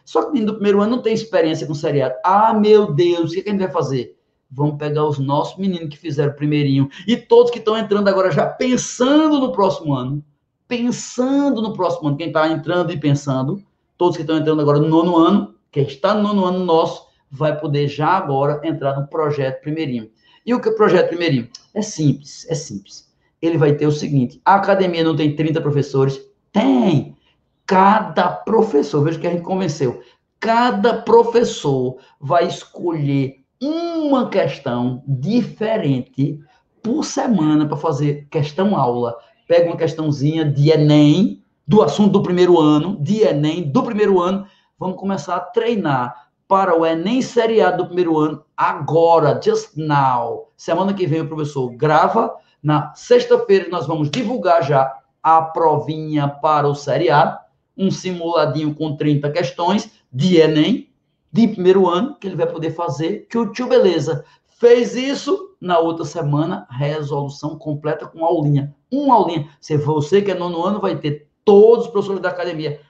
Só 0.04 0.30
que 0.30 0.40
o 0.40 0.46
do 0.46 0.54
primeiro 0.54 0.80
ano 0.80 0.96
não 0.96 1.02
tem 1.02 1.12
experiência 1.12 1.66
com 1.66 1.74
seriado. 1.74 2.14
Ah, 2.24 2.54
meu 2.54 2.92
Deus, 2.92 3.30
o 3.30 3.34
que, 3.34 3.42
que 3.42 3.50
a 3.50 3.52
gente 3.52 3.60
vai 3.60 3.70
fazer? 3.70 4.16
Vamos 4.50 4.78
pegar 4.78 5.04
os 5.04 5.18
nossos 5.18 5.58
meninos 5.58 5.90
que 5.90 5.98
fizeram 5.98 6.32
primeirinho 6.32 6.88
e 7.06 7.16
todos 7.16 7.50
que 7.50 7.58
estão 7.58 7.76
entrando 7.76 8.08
agora 8.08 8.30
já 8.30 8.46
pensando 8.46 9.38
no 9.38 9.52
próximo 9.52 9.94
ano 9.94 10.24
pensando 10.70 11.60
no 11.60 11.72
próximo 11.72 12.08
ano. 12.08 12.16
Quem 12.16 12.28
está 12.28 12.48
entrando 12.48 12.92
e 12.92 12.96
pensando, 12.96 13.60
todos 13.98 14.16
que 14.16 14.22
estão 14.22 14.38
entrando 14.38 14.62
agora 14.62 14.78
no 14.78 14.88
nono 14.88 15.16
ano, 15.16 15.54
quem 15.72 15.82
está 15.82 16.14
no 16.14 16.22
nono 16.22 16.44
ano 16.44 16.64
nosso, 16.64 17.08
vai 17.28 17.58
poder 17.58 17.88
já 17.88 18.10
agora 18.10 18.60
entrar 18.64 18.98
no 18.98 19.08
projeto 19.08 19.60
primeirinho. 19.60 20.08
E 20.50 20.54
o 20.54 20.60
que 20.60 20.68
o 20.68 20.74
projeto 20.74 21.10
primeirinho? 21.10 21.48
É 21.72 21.80
simples, 21.80 22.44
é 22.50 22.56
simples. 22.56 23.08
Ele 23.40 23.56
vai 23.56 23.72
ter 23.72 23.86
o 23.86 23.92
seguinte: 23.92 24.40
a 24.44 24.56
academia 24.56 25.04
não 25.04 25.14
tem 25.14 25.36
30 25.36 25.60
professores? 25.60 26.20
Tem! 26.50 27.16
Cada 27.64 28.28
professor, 28.28 29.04
veja 29.04 29.20
que 29.20 29.28
a 29.28 29.30
gente 29.30 29.44
convenceu, 29.44 30.02
cada 30.40 31.02
professor 31.02 31.98
vai 32.20 32.48
escolher 32.48 33.44
uma 33.62 34.28
questão 34.28 35.04
diferente 35.06 36.40
por 36.82 37.04
semana 37.04 37.68
para 37.68 37.76
fazer 37.76 38.26
questão 38.28 38.76
aula 38.76 39.16
pega 39.46 39.68
uma 39.68 39.76
questãozinha 39.76 40.44
de 40.44 40.70
Enem, 40.70 41.44
do 41.64 41.80
assunto 41.80 42.10
do 42.10 42.22
primeiro 42.24 42.58
ano, 42.58 42.96
de 43.00 43.22
Enem, 43.22 43.70
do 43.70 43.84
primeiro 43.84 44.20
ano, 44.20 44.44
vamos 44.76 44.96
começar 44.96 45.36
a 45.36 45.40
treinar 45.40 46.29
para 46.50 46.76
o 46.76 46.84
Enem 46.84 47.22
seriado 47.22 47.76
do 47.76 47.86
primeiro 47.86 48.18
ano, 48.18 48.44
agora, 48.56 49.40
just 49.40 49.76
now. 49.76 50.50
Semana 50.56 50.92
que 50.92 51.06
vem 51.06 51.20
o 51.20 51.28
professor 51.28 51.70
grava, 51.70 52.34
na 52.60 52.92
sexta-feira 52.92 53.68
nós 53.70 53.86
vamos 53.86 54.10
divulgar 54.10 54.60
já 54.64 54.92
a 55.22 55.40
provinha 55.42 56.26
para 56.26 56.66
o 56.66 56.74
seriado, 56.74 57.38
um 57.78 57.88
simuladinho 57.88 58.74
com 58.74 58.96
30 58.96 59.30
questões 59.30 59.92
de 60.12 60.38
Enem, 60.38 60.90
de 61.30 61.46
primeiro 61.46 61.88
ano, 61.88 62.16
que 62.16 62.26
ele 62.26 62.34
vai 62.34 62.48
poder 62.48 62.72
fazer, 62.72 63.28
que 63.30 63.38
o 63.38 63.52
tio 63.52 63.68
Beleza 63.68 64.24
fez 64.58 64.96
isso, 64.96 65.54
na 65.60 65.78
outra 65.78 66.04
semana, 66.04 66.66
resolução 66.68 67.56
completa 67.56 68.08
com 68.08 68.24
aulinha. 68.24 68.74
Uma 68.90 69.14
aulinha. 69.14 69.48
Se 69.60 69.76
você 69.76 70.20
que 70.20 70.32
é 70.32 70.34
nono 70.34 70.64
ano, 70.64 70.80
vai 70.80 70.96
ter 70.96 71.28
todos 71.44 71.86
os 71.86 71.92
professores 71.92 72.20
da 72.20 72.30
academia. 72.30 72.80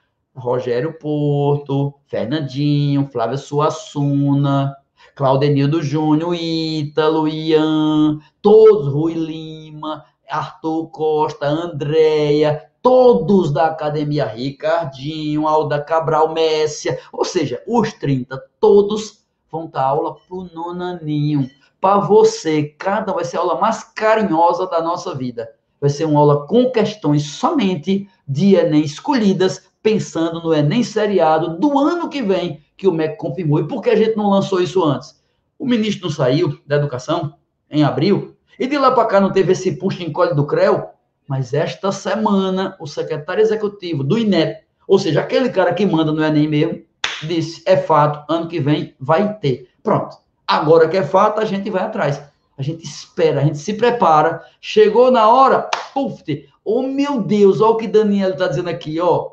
Rogério 0.41 0.99
Porto, 0.99 1.95
Fernandinho, 2.07 3.09
Flávia 3.13 3.37
Suassuna, 3.37 4.75
Claudenildo 5.15 5.83
Júnior, 5.83 6.35
Ítalo, 6.35 7.29
Ian, 7.29 8.19
todos, 8.43 8.93
Rui 8.93 9.15
Lima, 9.15 10.05
Arthur 10.29 10.89
Costa, 10.89 11.47
Andréia, 11.47 12.71
todos 12.83 13.53
da 13.53 13.67
academia, 13.67 14.25
Ricardinho, 14.25 15.47
Alda 15.47 15.81
Cabral, 15.83 16.33
Messia, 16.33 16.99
ou 17.13 17.25
seja, 17.25 17.63
os 17.67 17.93
30, 17.93 18.43
todos 18.59 19.25
vão 19.51 19.67
dar 19.67 19.85
aula 19.85 20.15
pro 20.15 20.45
nonaninho 20.55 21.51
para 21.81 21.99
você. 21.99 22.65
Cada 22.79 23.13
vai 23.13 23.25
ser 23.25 23.39
a 23.39 23.41
aula 23.41 23.61
mais 23.61 23.83
carinhosa 23.83 24.67
da 24.67 24.81
nossa 24.81 25.15
vida. 25.15 25.51
Vai 25.81 25.91
ser 25.91 26.05
uma 26.05 26.21
aula 26.21 26.47
com 26.47 26.71
questões 26.71 27.25
somente 27.25 28.09
de 28.29 28.55
Enem 28.55 28.83
escolhidas, 28.83 29.70
pensando 29.83 30.43
no 30.43 30.55
Enem 30.55 30.83
seriado 30.83 31.59
do 31.59 31.79
ano 31.79 32.09
que 32.09 32.23
vem, 32.23 32.63
que 32.77 32.89
o 32.89 32.93
MEC 32.93 33.17
confirmou. 33.17 33.61
E 33.61 33.69
por 33.69 33.83
que 33.83 33.91
a 33.91 33.97
gente 33.97 34.17
não 34.17 34.31
lançou 34.31 34.61
isso 34.61 34.85
antes? 34.85 35.21
O 35.59 35.67
ministro 35.67 36.09
não 36.09 36.15
saiu 36.15 36.59
da 36.67 36.77
educação 36.77 37.35
em 37.71 37.85
abril, 37.85 38.37
e 38.59 38.67
de 38.67 38.77
lá 38.77 38.91
para 38.91 39.07
cá 39.07 39.21
não 39.21 39.33
teve 39.33 39.53
esse 39.53 39.73
puxa 39.73 40.03
encolhe 40.03 40.35
do 40.35 40.47
CREO, 40.47 40.87
mas 41.29 41.55
esta 41.55 41.93
semana 41.93 42.77
o 42.81 42.87
secretário 42.87 43.43
executivo 43.43 44.03
do 44.03 44.19
INEP, 44.19 44.65
ou 44.87 44.99
seja, 44.99 45.21
aquele 45.21 45.51
cara 45.51 45.73
que 45.73 45.87
manda 45.87 46.11
no 46.11 46.25
Enem 46.25 46.49
mesmo, 46.49 46.83
disse, 47.23 47.63
é 47.67 47.77
fato, 47.77 48.25
ano 48.33 48.49
que 48.49 48.59
vem 48.59 48.95
vai 48.99 49.35
ter. 49.39 49.69
Pronto. 49.83 50.17
Agora 50.47 50.89
que 50.89 50.97
é 50.97 51.03
fato, 51.03 51.41
a 51.41 51.45
gente 51.45 51.71
vai 51.71 51.83
atrás. 51.83 52.21
A 52.59 52.63
gente 52.63 52.85
espera, 52.85 53.41
a 53.41 53.45
gente 53.45 53.59
se 53.59 53.73
prepara. 53.75 54.45
Chegou 54.61 55.11
na 55.11 55.29
hora, 55.29 55.71
puf! 55.95 56.23
Oh, 56.65 56.83
meu 56.83 57.23
Deus, 57.23 57.61
olha 57.61 57.71
o 57.71 57.77
que 57.77 57.87
Daniel 57.87 58.31
está 58.31 58.49
dizendo 58.49 58.69
aqui, 58.69 59.01
ó. 59.01 59.31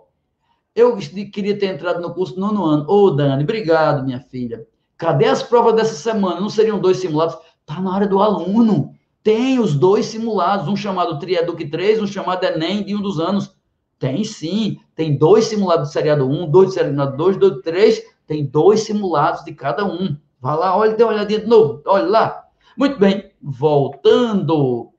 Eu 0.77 0.95
queria 0.95 1.57
ter 1.57 1.73
entrado 1.73 1.99
no 1.99 2.13
curso 2.13 2.39
no 2.39 2.53
nono 2.53 2.63
ano. 2.63 2.85
Ô, 2.87 3.05
oh, 3.05 3.09
Dani, 3.09 3.43
obrigado, 3.43 4.05
minha 4.05 4.19
filha. 4.19 4.63
Cadê 4.95 5.25
as 5.25 5.41
provas 5.41 5.73
dessa 5.73 5.95
semana? 5.95 6.39
Não 6.39 6.51
seriam 6.51 6.79
dois 6.79 6.97
simulados? 6.97 7.35
Tá 7.65 7.81
na 7.81 7.95
área 7.95 8.07
do 8.07 8.21
aluno. 8.21 8.93
Tem 9.23 9.57
os 9.57 9.73
dois 9.73 10.05
simulados, 10.05 10.67
um 10.67 10.75
chamado 10.75 11.17
Trieduc 11.17 11.67
3, 11.67 11.99
um 11.99 12.05
chamado 12.05 12.43
Enem 12.43 12.83
de 12.83 12.95
um 12.95 13.01
dos 13.01 13.19
anos. 13.19 13.55
Tem 13.97 14.23
sim. 14.23 14.77
Tem 14.93 15.17
dois 15.17 15.45
simulados 15.45 15.87
de 15.87 15.93
seriado 15.93 16.29
1, 16.29 16.51
dois 16.51 16.67
de 16.69 16.73
seriado 16.75 17.17
2, 17.17 17.37
dois 17.37 17.55
de 17.55 17.61
3. 17.63 18.03
Tem 18.27 18.45
dois 18.45 18.81
simulados 18.81 19.43
de 19.43 19.53
cada 19.53 19.83
um. 19.83 20.15
Vá 20.39 20.53
lá, 20.53 20.77
olha, 20.77 20.95
dê 20.95 21.03
uma 21.03 21.13
olhadinha 21.13 21.39
de 21.39 21.47
novo. 21.47 21.81
Olha 21.87 22.05
lá. 22.05 22.43
Muito 22.77 22.99
bem, 22.99 23.31
voltando. 23.41 24.91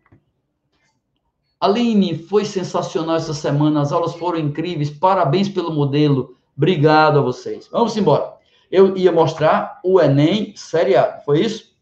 Aline, 1.61 2.17
foi 2.17 2.45
sensacional 2.45 3.17
essa 3.17 3.35
semana. 3.35 3.81
As 3.81 3.93
aulas 3.93 4.15
foram 4.15 4.39
incríveis. 4.39 4.91
Parabéns 4.91 5.49
pelo 5.49 5.73
modelo. 5.73 6.37
Obrigado 6.57 7.19
a 7.19 7.23
vocês. 7.23 7.69
Vamos 7.71 7.97
embora. 7.97 8.35
Eu 8.71 8.97
ia 8.97 9.11
mostrar 9.11 9.81
o 9.85 10.01
Enem 10.01 10.53
seriado. 10.57 11.23
Foi 11.25 11.41
isso? 11.41 11.77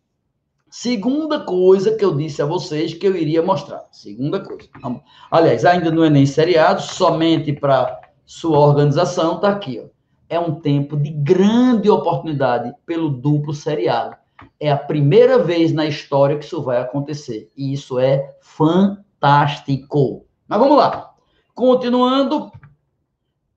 Segunda 0.70 1.40
coisa 1.40 1.96
que 1.96 2.04
eu 2.04 2.14
disse 2.14 2.42
a 2.42 2.46
vocês 2.46 2.94
que 2.94 3.06
eu 3.06 3.16
iria 3.16 3.42
mostrar. 3.42 3.84
Segunda 3.90 4.40
coisa. 4.40 4.68
Aliás, 5.30 5.64
ainda 5.64 5.90
no 5.90 6.04
Enem 6.04 6.26
seriado, 6.26 6.82
somente 6.82 7.52
para 7.52 8.00
sua 8.24 8.58
organização, 8.58 9.40
tá 9.40 9.48
aqui, 9.48 9.80
ó 9.82 9.96
é 10.28 10.38
um 10.38 10.60
tempo 10.60 10.96
de 10.96 11.10
grande 11.10 11.88
oportunidade 11.88 12.72
pelo 12.84 13.08
duplo 13.08 13.54
seriado. 13.54 14.16
É 14.58 14.70
a 14.70 14.76
primeira 14.76 15.38
vez 15.38 15.72
na 15.72 15.86
história 15.86 16.36
que 16.38 16.44
isso 16.44 16.62
vai 16.62 16.78
acontecer. 16.78 17.50
E 17.56 17.72
isso 17.72 17.98
é 17.98 18.34
fantástico. 18.40 19.05
Mas 20.48 20.58
vamos 20.58 20.76
lá. 20.76 21.14
Continuando, 21.54 22.52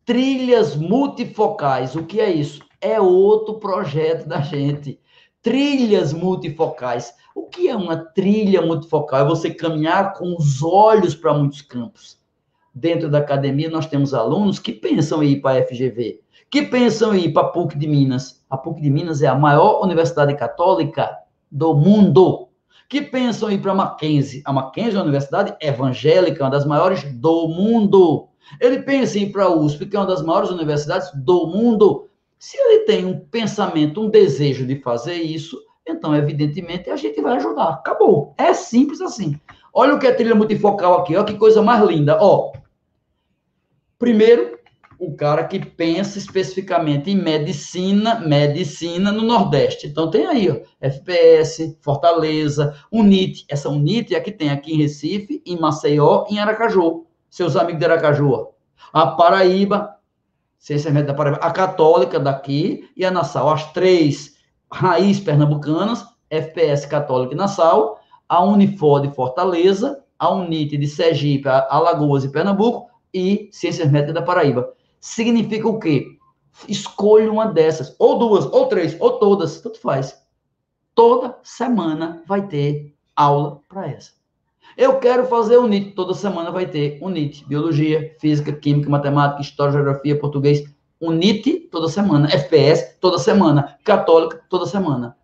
trilhas 0.06 0.76
multifocais. 0.76 1.96
O 1.96 2.04
que 2.04 2.20
é 2.20 2.32
isso? 2.32 2.62
É 2.82 3.00
outro 3.00 3.60
projeto 3.60 4.28
da 4.28 4.42
gente. 4.42 5.00
trilhas 5.42 6.12
multifocais. 6.12 7.14
O 7.36 7.48
que 7.48 7.70
é 7.70 7.76
uma 7.76 7.96
trilha 7.96 8.62
multifocal? 8.62 9.22
É 9.22 9.30
você 9.30 9.50
caminhar 9.50 10.14
com 10.14 10.36
os 10.38 10.62
olhos 10.62 11.16
para 11.16 11.34
muitos 11.34 11.62
campos. 11.62 12.20
Dentro 12.74 13.10
da 13.10 13.20
academia, 13.20 13.70
nós 13.70 13.88
temos 13.88 14.14
alunos 14.14 14.60
que 14.60 14.74
pensam 14.74 15.24
em 15.24 15.32
ir 15.32 15.42
para 15.42 15.60
a 15.60 15.66
FGV, 15.66 16.20
que 16.50 16.64
pensam 16.64 17.16
em 17.16 17.26
ir 17.26 17.34
para 17.34 17.48
a 17.48 17.50
PUC 17.50 17.78
de 17.78 17.88
Minas. 17.88 18.44
A 18.50 18.58
PUC 18.58 18.82
de 18.82 18.90
Minas 18.90 19.22
é 19.22 19.28
a 19.28 19.36
maior 19.36 19.82
universidade 19.82 20.36
católica 20.36 21.18
do 21.52 21.74
mundo. 21.74 22.49
Que 22.88 23.02
pensam 23.02 23.52
em 23.52 23.56
ir 23.56 23.62
para 23.62 23.74
Mackenzie. 23.74 24.42
A 24.46 24.54
Mackenzie 24.54 24.94
é 24.94 24.98
uma 24.98 25.04
universidade 25.04 25.56
evangélica, 25.62 26.44
uma 26.44 26.50
das 26.50 26.66
maiores 26.66 27.04
do 27.04 27.48
mundo. 27.48 28.28
Ele 28.60 28.82
pensa 28.82 29.20
em 29.20 29.24
ir 29.24 29.32
para 29.32 29.46
a 29.46 29.56
USP, 29.56 29.86
que 29.86 29.96
é 29.96 30.00
uma 30.00 30.08
das 30.08 30.24
maiores 30.24 30.50
universidades 30.50 31.10
do 31.14 31.48
mundo. 31.48 32.08
Se 32.38 32.58
ele 32.58 32.86
tem 32.86 33.06
um 33.06 33.20
pensamento, 33.20 34.02
um 34.02 34.10
desejo 34.10 34.66
de 34.66 34.80
fazer 34.82 35.16
isso, 35.16 35.60
então, 35.88 36.16
evidentemente, 36.16 36.90
a 36.90 36.96
gente 36.96 37.22
vai 37.22 37.38
ajudar. 37.38 37.70
Acabou. 37.70 38.34
É 38.38 38.54
simples 38.54 39.02
assim. 39.02 39.40
Olha 39.74 39.96
o 39.96 40.00
que 40.00 40.08
é 40.08 40.12
trilha 40.12 40.36
multifocal 40.36 41.00
aqui, 41.00 41.16
olha 41.16 41.26
que 41.26 41.38
coisa 41.38 41.62
mais 41.62 41.84
linda. 41.84 42.18
Ó, 42.20 42.52
primeiro, 43.98 44.59
o 45.00 45.16
cara 45.16 45.46
que 45.46 45.66
pensa 45.66 46.18
especificamente 46.18 47.10
em 47.10 47.16
medicina, 47.16 48.20
medicina 48.20 49.14
no 49.14 49.24
Nordeste. 49.24 49.88
Então 49.88 50.12
tem 50.12 50.26
aí, 50.26 50.52
ó, 50.52 50.58
FPS, 50.82 51.78
Fortaleza, 51.80 52.76
UNIT. 52.92 53.46
Essa 53.48 53.70
UNIT 53.70 54.14
é 54.14 54.18
a 54.18 54.22
que 54.22 54.32
tem 54.32 54.50
aqui 54.50 54.74
em 54.74 54.78
Recife, 54.78 55.42
em 55.46 55.58
Maceió, 55.58 56.26
em 56.30 56.38
Aracaju. 56.38 57.06
Seus 57.30 57.56
amigos 57.56 57.80
de 57.80 57.86
Aracaju. 57.86 58.30
Ó. 58.30 58.48
A 58.92 59.08
Paraíba, 59.08 59.96
Ciência 60.58 60.92
Médica 60.92 61.14
da 61.14 61.18
Paraíba, 61.18 61.38
a 61.38 61.52
Católica 61.52 62.20
daqui 62.20 62.90
e 62.98 63.06
a 63.06 63.12
Nassau. 63.12 63.50
As 63.50 63.72
três 63.72 64.36
raiz 64.70 65.18
pernambucanas, 65.18 66.06
FPS 66.30 66.86
Católica 66.86 67.34
e 67.34 67.38
Nassau, 67.38 68.02
a 68.28 68.44
Unifor 68.44 69.02
de 69.02 69.16
Fortaleza, 69.16 70.04
a 70.20 70.30
UNIT 70.30 70.78
de 70.78 70.88
Sergipe, 70.88 71.48
Alagoas 71.48 72.26
e 72.26 72.30
Pernambuco 72.30 72.90
e 73.14 73.48
Ciências 73.54 73.90
Médicas 73.90 74.14
da 74.14 74.22
Paraíba. 74.22 74.78
Significa 75.00 75.68
o 75.68 75.80
quê? 75.80 76.18
Escolha 76.68 77.32
uma 77.32 77.46
dessas, 77.46 77.96
ou 77.98 78.20
duas, 78.20 78.46
ou 78.46 78.68
três, 78.68 78.96
ou 79.00 79.20
todas, 79.20 79.62
tanto 79.62 79.80
faz. 79.80 80.22
Toda 80.94 81.38
semana 81.44 82.24
vai 82.28 82.48
ter 82.48 82.94
aula 83.16 83.62
para 83.70 83.88
essa. 83.88 84.12
Eu 84.78 85.00
quero 85.00 85.26
fazer 85.26 85.58
o 85.58 85.68
NIT, 85.68 85.92
toda 85.92 86.14
semana 86.14 86.52
vai 86.52 86.66
ter 86.66 87.00
o 87.02 87.10
NIT, 87.10 87.46
Biologia, 87.48 88.16
Física, 88.20 88.52
Química, 88.52 88.90
Matemática, 88.90 89.42
História, 89.42 89.74
Geografia, 89.74 90.20
Português, 90.20 90.64
UNIT 91.02 91.70
toda 91.72 91.88
semana, 91.88 92.28
FPS 92.30 92.98
toda 93.00 93.18
semana, 93.18 93.78
Católica 93.84 94.44
toda 94.50 94.66
semana. 94.66 95.16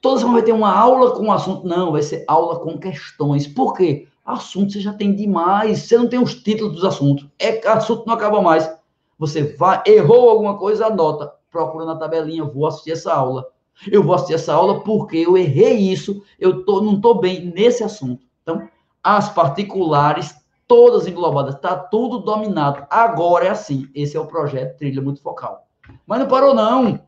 Toda 0.00 0.18
semana 0.18 0.38
vai 0.38 0.44
ter 0.44 0.52
uma 0.52 0.72
aula 0.72 1.12
com 1.12 1.32
assunto. 1.32 1.66
Não, 1.66 1.92
vai 1.92 2.02
ser 2.02 2.24
aula 2.26 2.60
com 2.60 2.78
questões. 2.78 3.46
Por 3.46 3.74
quê? 3.74 4.08
Assunto 4.24 4.72
você 4.72 4.80
já 4.80 4.92
tem 4.92 5.14
demais. 5.14 5.80
Você 5.80 5.98
não 5.98 6.08
tem 6.08 6.22
os 6.22 6.34
títulos 6.34 6.74
dos 6.74 6.84
assuntos. 6.84 7.26
É 7.38 7.66
assunto 7.68 8.06
não 8.06 8.14
acaba 8.14 8.40
mais. 8.40 8.70
Você 9.18 9.54
vai, 9.54 9.82
errou 9.86 10.30
alguma 10.30 10.58
coisa, 10.58 10.86
anota. 10.86 11.32
Procura 11.50 11.84
na 11.84 11.96
tabelinha, 11.96 12.44
vou 12.44 12.66
assistir 12.66 12.92
essa 12.92 13.12
aula. 13.14 13.46
Eu 13.90 14.02
vou 14.02 14.14
assistir 14.14 14.34
essa 14.34 14.54
aula 14.54 14.80
porque 14.82 15.18
eu 15.18 15.36
errei 15.36 15.76
isso, 15.76 16.22
eu 16.38 16.64
tô, 16.64 16.80
não 16.80 16.94
estou 16.94 17.20
bem 17.20 17.52
nesse 17.54 17.84
assunto. 17.84 18.26
Então, 18.42 18.68
as 19.02 19.28
particulares 19.28 20.34
todas 20.66 21.06
englobadas, 21.06 21.54
está 21.54 21.76
tudo 21.76 22.18
dominado. 22.18 22.86
Agora 22.90 23.46
é 23.46 23.50
assim, 23.50 23.88
esse 23.94 24.16
é 24.16 24.20
o 24.20 24.26
projeto 24.26 24.76
Trilha 24.76 25.00
Multifocal. 25.00 25.66
Mas 26.06 26.20
não 26.20 26.26
parou 26.26 26.54
não. 26.54 27.00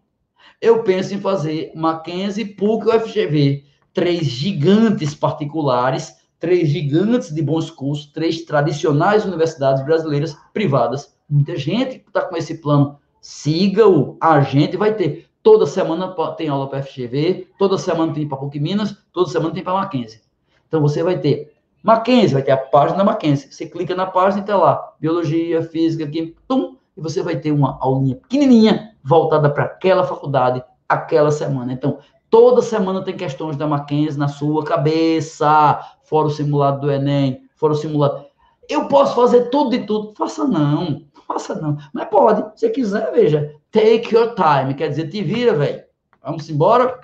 Eu 0.60 0.82
penso 0.82 1.14
em 1.14 1.20
fazer 1.20 1.72
Mackenzie, 1.74 2.44
PUC 2.44 2.86
e 2.86 2.96
UFGV, 2.96 3.64
três 3.92 4.26
gigantes 4.26 5.14
particulares, 5.14 6.16
três 6.38 6.68
gigantes 6.68 7.34
de 7.34 7.42
bons 7.42 7.70
cursos, 7.70 8.06
três 8.06 8.44
tradicionais 8.44 9.24
universidades 9.24 9.84
brasileiras 9.84 10.36
privadas. 10.52 11.16
Muita 11.28 11.56
gente 11.56 12.04
está 12.06 12.22
com 12.22 12.36
esse 12.36 12.58
plano. 12.58 12.98
Siga-o, 13.20 14.16
a 14.20 14.40
gente 14.40 14.76
vai 14.76 14.94
ter. 14.94 15.26
Toda 15.42 15.66
semana 15.66 16.14
tem 16.36 16.48
aula 16.48 16.68
para 16.68 16.82
FGV, 16.82 17.48
toda 17.58 17.78
semana 17.78 18.12
tem 18.12 18.26
para 18.28 18.38
PUC 18.38 18.58
Minas, 18.58 18.96
toda 19.12 19.30
semana 19.30 19.52
tem 19.52 19.62
para 19.62 19.74
Mackenzie. 19.74 20.20
Então 20.66 20.80
você 20.80 21.02
vai 21.02 21.18
ter 21.18 21.52
Mackenzie, 21.82 22.34
vai 22.34 22.42
ter 22.42 22.50
a 22.50 22.56
página 22.56 22.98
da 22.98 23.04
Mackenzie. 23.04 23.52
Você 23.52 23.66
clica 23.66 23.94
na 23.94 24.06
página 24.06 24.40
e 24.40 24.42
está 24.42 24.56
lá, 24.56 24.94
biologia, 25.00 25.62
física, 25.62 26.06
química, 26.06 26.40
tum, 26.46 26.76
e 26.96 27.00
você 27.00 27.22
vai 27.22 27.36
ter 27.36 27.52
uma 27.52 27.78
aulinha 27.80 28.16
pequenininha 28.16 28.94
voltada 29.02 29.48
para 29.48 29.64
aquela 29.64 30.04
faculdade, 30.04 30.62
aquela 30.88 31.30
semana. 31.30 31.72
Então, 31.72 31.98
toda 32.28 32.60
semana 32.60 33.02
tem 33.02 33.16
questões 33.16 33.56
da 33.56 33.66
Mackenzie 33.66 34.18
na 34.18 34.28
sua 34.28 34.64
cabeça, 34.64 35.80
fora 36.02 36.26
o 36.26 36.30
simulado 36.30 36.80
do 36.80 36.90
Enem, 36.90 37.42
fora 37.54 37.72
o 37.72 37.76
simulado. 37.76 38.26
Eu 38.68 38.86
posso 38.86 39.14
fazer 39.14 39.48
tudo 39.48 39.70
de 39.70 39.86
tudo. 39.86 40.12
Faça 40.14 40.44
não, 40.44 41.02
faça 41.28 41.54
não. 41.54 41.76
Mas 41.92 42.08
pode, 42.08 42.58
se 42.58 42.68
quiser, 42.70 43.12
veja. 43.12 43.54
Take 43.70 44.14
your 44.14 44.34
time, 44.34 44.74
quer 44.74 44.88
dizer, 44.88 45.10
te 45.10 45.22
vira, 45.22 45.52
velho. 45.52 45.84
Vamos 46.24 46.48
embora. 46.48 46.98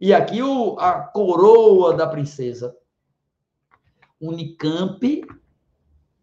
E 0.00 0.14
aqui 0.14 0.42
o, 0.42 0.78
a 0.78 0.94
coroa 0.94 1.94
da 1.94 2.06
princesa. 2.06 2.74
Unicamp, 4.20 5.26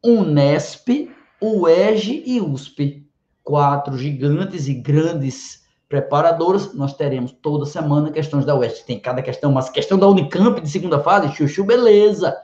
Unesp, 0.03 1.09
UERJ 1.41 2.23
e 2.25 2.41
USP. 2.41 3.07
Quatro 3.43 3.95
gigantes 3.95 4.67
e 4.67 4.73
grandes 4.73 5.63
preparadoras. 5.87 6.73
Nós 6.73 6.95
teremos 6.95 7.31
toda 7.31 7.65
semana 7.65 8.11
questões 8.11 8.45
da 8.45 8.55
UERJ. 8.55 8.83
Tem 8.83 8.99
cada 8.99 9.21
questão, 9.21 9.51
mas 9.51 9.69
questão 9.69 9.99
da 9.99 10.07
Unicamp 10.07 10.59
de 10.59 10.69
segunda 10.69 10.99
fase, 10.99 11.35
chuchu, 11.35 11.63
beleza. 11.63 12.35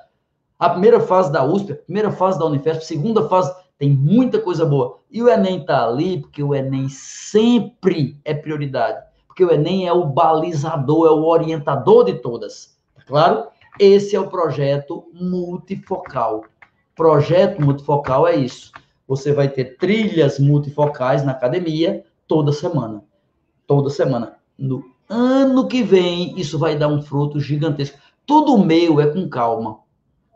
A 0.60 0.70
primeira 0.70 1.00
fase 1.00 1.32
da 1.32 1.44
USP, 1.44 1.72
a 1.72 1.76
primeira 1.76 2.12
fase 2.12 2.38
da 2.38 2.46
Unifesp, 2.46 2.86
segunda 2.86 3.28
fase, 3.28 3.52
tem 3.82 3.90
muita 3.90 4.40
coisa 4.40 4.64
boa. 4.64 5.00
E 5.10 5.24
o 5.24 5.28
Enem 5.28 5.62
está 5.62 5.88
ali, 5.88 6.20
porque 6.20 6.44
o 6.44 6.54
Enem 6.54 6.88
sempre 6.88 8.16
é 8.24 8.32
prioridade. 8.32 9.04
Porque 9.26 9.44
o 9.44 9.52
Enem 9.52 9.88
é 9.88 9.92
o 9.92 10.06
balizador, 10.06 11.08
é 11.08 11.10
o 11.10 11.26
orientador 11.26 12.06
de 12.06 12.14
todas. 12.14 12.78
Tá 12.96 13.02
claro? 13.08 13.48
Esse 13.80 14.16
é 14.16 14.20
o 14.20 14.30
projeto 14.30 15.06
multifocal. 15.12 16.46
Projeto 16.96 17.60
multifocal 17.60 18.28
é 18.28 18.36
isso. 18.36 18.72
Você 19.08 19.34
vai 19.34 19.50
ter 19.50 19.78
trilhas 19.78 20.38
multifocais 20.38 21.26
na 21.26 21.32
academia 21.32 22.06
toda 22.28 22.52
semana. 22.52 23.04
Toda 23.66 23.90
semana. 23.90 24.38
No 24.56 24.86
ano 25.10 25.68
que 25.68 25.82
vem, 25.82 26.40
isso 26.40 26.60
vai 26.60 26.78
dar 26.78 26.88
um 26.88 27.02
fruto 27.02 27.40
gigantesco. 27.40 27.98
Tudo 28.28 28.60
meu 28.60 29.02
é 29.02 29.08
com 29.08 29.28
calma. 29.28 29.80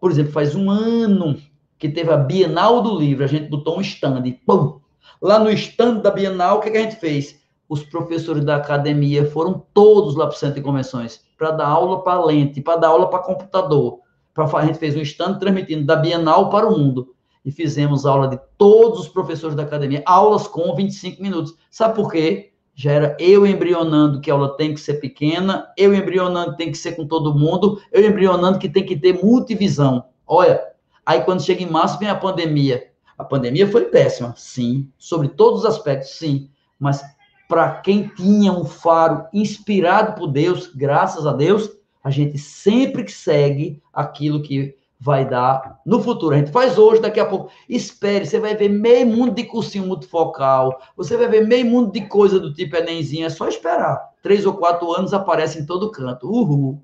Por 0.01 0.09
exemplo, 0.09 0.31
faz 0.31 0.55
um 0.55 0.67
ano 0.67 1.37
que 1.77 1.89
teve 1.89 2.11
a 2.11 2.17
Bienal 2.17 2.81
do 2.81 2.97
Livro, 2.97 3.23
a 3.23 3.27
gente 3.27 3.49
botou 3.49 3.77
um 3.77 3.81
stand, 3.81 4.23
pum! 4.45 4.79
Lá 5.21 5.39
no 5.39 5.49
stand 5.51 5.95
da 5.95 6.11
Bienal, 6.11 6.57
o 6.57 6.61
que, 6.61 6.71
que 6.71 6.77
a 6.77 6.81
gente 6.81 6.97
fez? 6.97 7.39
Os 7.67 7.83
professores 7.83 8.43
da 8.43 8.57
academia 8.57 9.25
foram 9.29 9.65
todos 9.73 10.15
lá 10.15 10.27
para 10.27 10.35
o 10.35 10.37
centro 10.37 10.55
de 10.55 10.61
convenções 10.61 11.25
para 11.37 11.51
dar 11.51 11.67
aula 11.67 12.03
para 12.03 12.23
lente, 12.23 12.61
para 12.61 12.77
dar 12.77 12.89
aula 12.89 13.09
para 13.09 13.19
computador. 13.19 13.99
Pra, 14.33 14.45
a 14.45 14.65
gente 14.65 14.79
fez 14.79 14.95
um 14.95 15.01
stand 15.01 15.39
transmitindo 15.39 15.85
da 15.85 15.95
Bienal 15.95 16.49
para 16.49 16.67
o 16.67 16.77
mundo. 16.77 17.13
E 17.43 17.51
fizemos 17.51 18.05
aula 18.05 18.27
de 18.27 18.39
todos 18.57 19.01
os 19.01 19.07
professores 19.07 19.55
da 19.55 19.63
academia, 19.63 20.01
aulas 20.05 20.47
com 20.47 20.75
25 20.75 21.21
minutos. 21.21 21.55
Sabe 21.69 21.95
por 21.95 22.11
quê? 22.11 22.51
Já 22.73 22.91
era 22.91 23.17
eu 23.19 23.45
embrionando 23.45 24.19
que 24.19 24.29
a 24.29 24.33
aula 24.33 24.57
tem 24.57 24.73
que 24.73 24.79
ser 24.79 24.95
pequena, 24.95 25.67
eu 25.77 25.93
embrionando 25.93 26.51
que 26.51 26.57
tem 26.57 26.71
que 26.71 26.77
ser 26.77 26.95
com 26.95 27.07
todo 27.07 27.33
mundo, 27.33 27.79
eu 27.91 28.05
embrionando 28.05 28.59
que 28.59 28.67
tem 28.67 28.83
que 28.83 28.97
ter 28.97 29.13
multivisão. 29.23 30.05
Olha, 30.27 30.61
aí 31.05 31.21
quando 31.21 31.43
chega 31.43 31.63
em 31.63 31.69
março 31.69 31.99
vem 31.99 32.09
a 32.09 32.15
pandemia. 32.15 32.89
A 33.17 33.23
pandemia 33.23 33.69
foi 33.69 33.85
péssima, 33.85 34.33
sim, 34.35 34.91
sobre 34.97 35.29
todos 35.29 35.61
os 35.61 35.65
aspectos, 35.65 36.17
sim, 36.17 36.49
mas 36.79 37.01
para 37.47 37.75
quem 37.81 38.07
tinha 38.09 38.51
um 38.51 38.65
faro 38.65 39.25
inspirado 39.33 40.13
por 40.13 40.27
Deus, 40.27 40.67
graças 40.75 41.25
a 41.25 41.31
Deus, 41.31 41.69
a 42.03 42.09
gente 42.09 42.37
sempre 42.37 43.09
segue 43.09 43.81
aquilo 43.93 44.41
que 44.41 44.75
vai 44.99 45.27
dar 45.27 45.79
no 45.85 46.01
futuro. 46.01 46.35
A 46.35 46.37
gente 46.37 46.51
faz 46.51 46.77
hoje, 46.77 47.01
daqui 47.01 47.19
a 47.19 47.25
pouco. 47.25 47.51
Espere, 47.69 48.25
você 48.25 48.39
vai 48.39 48.55
ver 48.55 48.69
meio 48.69 49.05
mundo 49.05 49.35
de 49.35 49.43
cursinho 49.43 49.85
multifocal, 49.85 50.81
você 50.95 51.15
vai 51.17 51.27
ver 51.27 51.47
meio 51.47 51.65
mundo 51.65 51.91
de 51.91 52.01
coisa 52.07 52.39
do 52.39 52.53
tipo 52.53 52.75
Enemzinho, 52.75 53.25
é 53.25 53.29
só 53.29 53.47
esperar. 53.47 54.13
Três 54.21 54.45
ou 54.45 54.53
quatro 54.53 54.91
anos 54.93 55.13
aparece 55.13 55.59
em 55.59 55.65
todo 55.65 55.91
canto. 55.91 56.27
Uhul. 56.27 56.81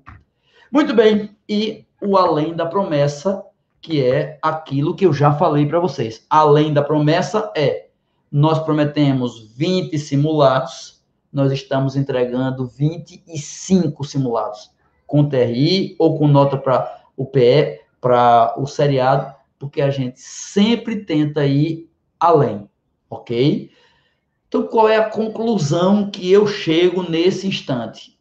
Muito 0.70 0.94
bem, 0.94 1.36
e 1.48 1.84
o 2.00 2.16
além 2.16 2.54
da 2.54 2.66
promessa, 2.66 3.44
que 3.82 4.02
é 4.02 4.38
aquilo 4.40 4.94
que 4.94 5.04
eu 5.04 5.12
já 5.12 5.34
falei 5.34 5.66
para 5.66 5.78
vocês. 5.78 6.24
Além 6.30 6.72
da 6.72 6.82
promessa 6.82 7.52
é 7.54 7.88
nós 8.30 8.58
prometemos 8.60 9.52
20 9.54 9.98
simulados, 9.98 11.02
nós 11.30 11.52
estamos 11.52 11.96
entregando 11.96 12.66
25 12.66 14.02
simulados, 14.04 14.70
com 15.06 15.28
TRI 15.28 15.94
ou 15.98 16.16
com 16.16 16.26
nota 16.26 16.56
para 16.56 17.02
o 17.14 17.26
PE, 17.26 17.80
para 18.00 18.54
o 18.56 18.66
seriado, 18.66 19.34
porque 19.58 19.82
a 19.82 19.90
gente 19.90 20.18
sempre 20.18 21.04
tenta 21.04 21.44
ir 21.44 21.90
além, 22.18 22.66
ok? 23.10 23.70
Então, 24.48 24.66
qual 24.66 24.88
é 24.88 24.96
a 24.96 25.10
conclusão 25.10 26.10
que 26.10 26.30
eu 26.32 26.46
chego 26.46 27.02
nesse 27.02 27.46
instante? 27.46 28.12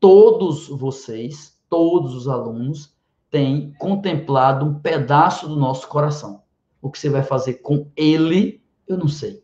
todos 0.00 0.68
vocês, 0.68 1.58
todos 1.68 2.14
os 2.14 2.28
alunos, 2.28 2.94
têm 3.30 3.72
contemplado 3.78 4.64
um 4.64 4.74
pedaço 4.74 5.48
do 5.48 5.56
nosso 5.56 5.88
coração. 5.88 6.42
O 6.80 6.90
que 6.90 6.98
você 6.98 7.08
vai 7.08 7.22
fazer 7.22 7.54
com 7.54 7.90
ele, 7.96 8.62
eu 8.86 8.96
não 8.96 9.08
sei. 9.08 9.42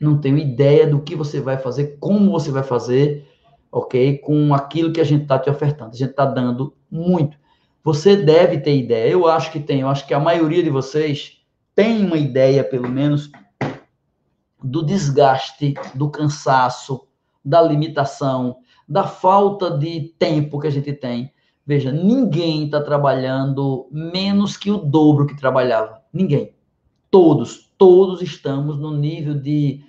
Não 0.00 0.18
tenho 0.18 0.36
ideia 0.36 0.86
do 0.86 1.00
que 1.00 1.16
você 1.16 1.40
vai 1.40 1.58
fazer, 1.58 1.96
como 1.98 2.30
você 2.30 2.50
vai 2.50 2.62
fazer, 2.62 3.26
ok? 3.72 4.18
Com 4.18 4.52
aquilo 4.52 4.92
que 4.92 5.00
a 5.00 5.04
gente 5.04 5.22
está 5.22 5.38
te 5.38 5.48
ofertando. 5.48 5.92
A 5.92 5.96
gente 5.96 6.10
está 6.10 6.26
dando 6.26 6.74
muito. 6.90 7.38
Você 7.82 8.16
deve 8.16 8.58
ter 8.58 8.76
ideia. 8.76 9.10
Eu 9.10 9.26
acho 9.26 9.50
que 9.50 9.60
tem. 9.60 9.80
Eu 9.80 9.88
acho 9.88 10.06
que 10.06 10.12
a 10.12 10.20
maioria 10.20 10.62
de 10.62 10.70
vocês 10.70 11.40
tem 11.74 12.04
uma 12.04 12.16
ideia, 12.16 12.64
pelo 12.64 12.88
menos, 12.88 13.30
do 14.62 14.82
desgaste, 14.82 15.74
do 15.94 16.10
cansaço, 16.10 17.06
da 17.44 17.62
limitação, 17.62 18.56
da 18.88 19.04
falta 19.04 19.70
de 19.70 20.14
tempo 20.18 20.58
que 20.58 20.66
a 20.66 20.70
gente 20.70 20.92
tem. 20.92 21.32
Veja, 21.66 21.90
ninguém 21.90 22.66
está 22.66 22.80
trabalhando 22.80 23.88
menos 23.90 24.56
que 24.56 24.70
o 24.70 24.78
dobro 24.78 25.26
que 25.26 25.36
trabalhava. 25.36 26.00
Ninguém. 26.12 26.54
Todos, 27.10 27.72
todos 27.76 28.22
estamos 28.22 28.78
no 28.78 28.96
nível 28.96 29.34
de 29.34 29.84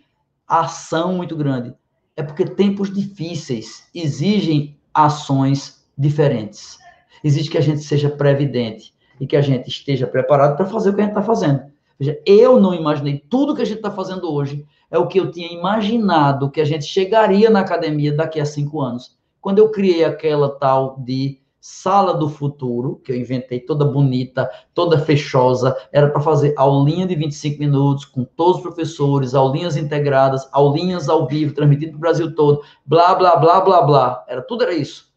ação 0.47 1.13
muito 1.13 1.36
grande. 1.36 1.73
É 2.15 2.23
porque 2.23 2.45
tempos 2.45 2.91
difíceis 2.91 3.88
exigem 3.93 4.75
ações 4.91 5.86
diferentes. 5.95 6.80
Exige 7.23 7.49
que 7.49 7.57
a 7.57 7.61
gente 7.61 7.82
seja 7.82 8.09
previdente 8.09 8.93
e 9.19 9.28
que 9.28 9.36
a 9.36 9.41
gente 9.41 9.67
esteja 9.67 10.07
preparado 10.07 10.57
para 10.57 10.65
fazer 10.65 10.89
o 10.89 10.95
que 10.95 11.01
a 11.01 11.03
gente 11.03 11.11
está 11.11 11.23
fazendo. 11.23 11.61
Veja, 11.99 12.19
eu 12.25 12.59
não 12.59 12.73
imaginei 12.73 13.23
tudo 13.30 13.55
que 13.55 13.61
a 13.61 13.65
gente 13.65 13.78
está 13.78 13.91
fazendo 13.91 14.32
hoje 14.32 14.65
é 14.89 14.97
o 14.97 15.07
que 15.07 15.19
eu 15.19 15.32
tinha 15.32 15.51
imaginado 15.51 16.49
que 16.49 16.61
a 16.61 16.65
gente 16.65 16.86
chegaria 16.86 17.49
na 17.49 17.59
academia 17.59 18.15
daqui 18.15 18.39
a 18.39 18.45
cinco 18.45 18.82
anos. 18.82 19.17
Quando 19.41 19.59
eu 19.59 19.69
criei 19.69 20.03
aquela 20.03 20.49
tal 20.57 20.97
de 20.99 21.39
sala 21.60 22.14
do 22.14 22.30
futuro, 22.30 23.01
que 23.03 23.12
eu 23.12 23.16
inventei 23.16 23.60
toda 23.60 23.84
bonita, 23.84 24.49
toda 24.74 24.99
fechosa, 24.99 25.76
era 25.91 26.10
para 26.10 26.22
fazer 26.22 26.53
aulinha 26.58 27.05
de 27.05 27.16
25 27.16 27.60
minutos 27.60 28.05
com 28.05 28.24
todos 28.24 28.58
os 28.58 28.62
professores, 28.62 29.34
aulinhas 29.34 29.76
integradas, 29.76 30.47
aulinhas 30.51 31.10
ao 31.10 31.28
vivo, 31.28 31.53
transmitido 31.53 31.91
para 31.91 31.97
o 31.97 32.01
Brasil 32.01 32.36
todo, 32.36 32.62
blá, 32.86 33.16
blá, 33.16 33.36
blá, 33.36 33.62
blá, 33.62 33.82
blá. 33.82 34.26
Era 34.28 34.41
tudo 34.41 34.64
era 34.64 34.74
isso. 34.74 35.08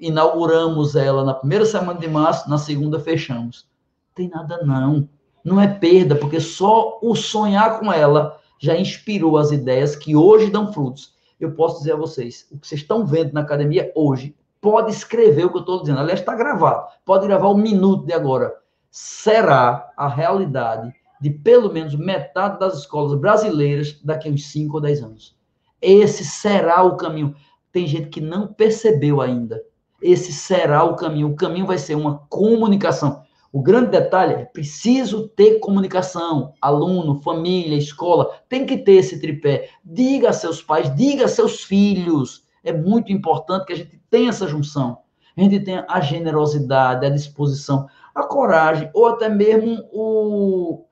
Inauguramos 0.00 0.96
ela 0.96 1.24
na 1.24 1.34
primeira 1.34 1.66
semana 1.66 1.98
de 1.98 2.08
março, 2.08 2.48
na 2.48 2.58
segunda 2.58 2.98
fechamos. 2.98 3.66
Não 4.08 4.14
tem 4.14 4.28
nada 4.28 4.64
não. 4.64 5.08
Não 5.44 5.60
é 5.60 5.68
perda, 5.68 6.14
porque 6.16 6.40
só 6.40 6.98
o 7.02 7.14
sonhar 7.14 7.78
com 7.78 7.92
ela 7.92 8.40
já 8.58 8.76
inspirou 8.76 9.36
as 9.36 9.52
ideias 9.52 9.94
que 9.94 10.16
hoje 10.16 10.50
dão 10.50 10.72
frutos. 10.72 11.12
Eu 11.38 11.52
posso 11.52 11.78
dizer 11.78 11.92
a 11.92 11.96
vocês, 11.96 12.46
o 12.50 12.58
que 12.58 12.66
vocês 12.66 12.80
estão 12.80 13.04
vendo 13.06 13.32
na 13.32 13.42
academia 13.42 13.92
hoje, 13.94 14.34
pode 14.64 14.92
escrever 14.92 15.44
o 15.44 15.50
que 15.50 15.58
eu 15.58 15.60
estou 15.60 15.82
dizendo. 15.82 16.00
Aliás, 16.00 16.20
está 16.20 16.34
gravado. 16.34 16.86
Pode 17.04 17.26
gravar 17.26 17.50
um 17.50 17.58
minuto 17.58 18.06
de 18.06 18.14
agora. 18.14 18.50
Será 18.90 19.92
a 19.94 20.08
realidade 20.08 20.90
de 21.20 21.28
pelo 21.28 21.70
menos 21.70 21.94
metade 21.94 22.58
das 22.58 22.78
escolas 22.78 23.14
brasileiras 23.20 24.00
daqui 24.02 24.26
a 24.26 24.32
uns 24.32 24.46
5 24.46 24.74
ou 24.74 24.80
10 24.80 25.02
anos. 25.02 25.36
Esse 25.82 26.24
será 26.24 26.82
o 26.82 26.96
caminho. 26.96 27.34
Tem 27.70 27.86
gente 27.86 28.08
que 28.08 28.22
não 28.22 28.46
percebeu 28.46 29.20
ainda. 29.20 29.62
Esse 30.00 30.32
será 30.32 30.82
o 30.82 30.96
caminho. 30.96 31.28
O 31.28 31.36
caminho 31.36 31.66
vai 31.66 31.76
ser 31.76 31.94
uma 31.94 32.24
comunicação. 32.30 33.22
O 33.52 33.60
grande 33.60 33.90
detalhe 33.90 34.32
é 34.32 34.44
preciso 34.46 35.28
ter 35.28 35.58
comunicação, 35.60 36.54
aluno, 36.58 37.20
família, 37.20 37.76
escola, 37.76 38.40
tem 38.48 38.64
que 38.64 38.78
ter 38.78 38.94
esse 38.94 39.20
tripé. 39.20 39.68
Diga 39.84 40.30
a 40.30 40.32
seus 40.32 40.62
pais, 40.62 40.94
diga 40.96 41.26
a 41.26 41.28
seus 41.28 41.62
filhos. 41.62 42.43
É 42.64 42.72
muito 42.72 43.12
importante 43.12 43.66
que 43.66 43.72
a 43.72 43.76
gente 43.76 44.00
tenha 44.10 44.30
essa 44.30 44.48
junção. 44.48 44.98
A 45.36 45.40
gente 45.40 45.60
tenha 45.60 45.84
a 45.88 46.00
generosidade, 46.00 47.04
a 47.04 47.10
disposição, 47.10 47.88
a 48.14 48.22
coragem, 48.22 48.90
ou 48.94 49.06
até 49.06 49.28
mesmo 49.28 49.84
o, 49.92 50.84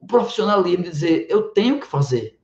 o 0.00 0.06
profissionalismo 0.06 0.84
de 0.84 0.90
dizer, 0.90 1.26
eu 1.28 1.44
tenho 1.50 1.80
que 1.80 1.86
fazer. 1.86 2.38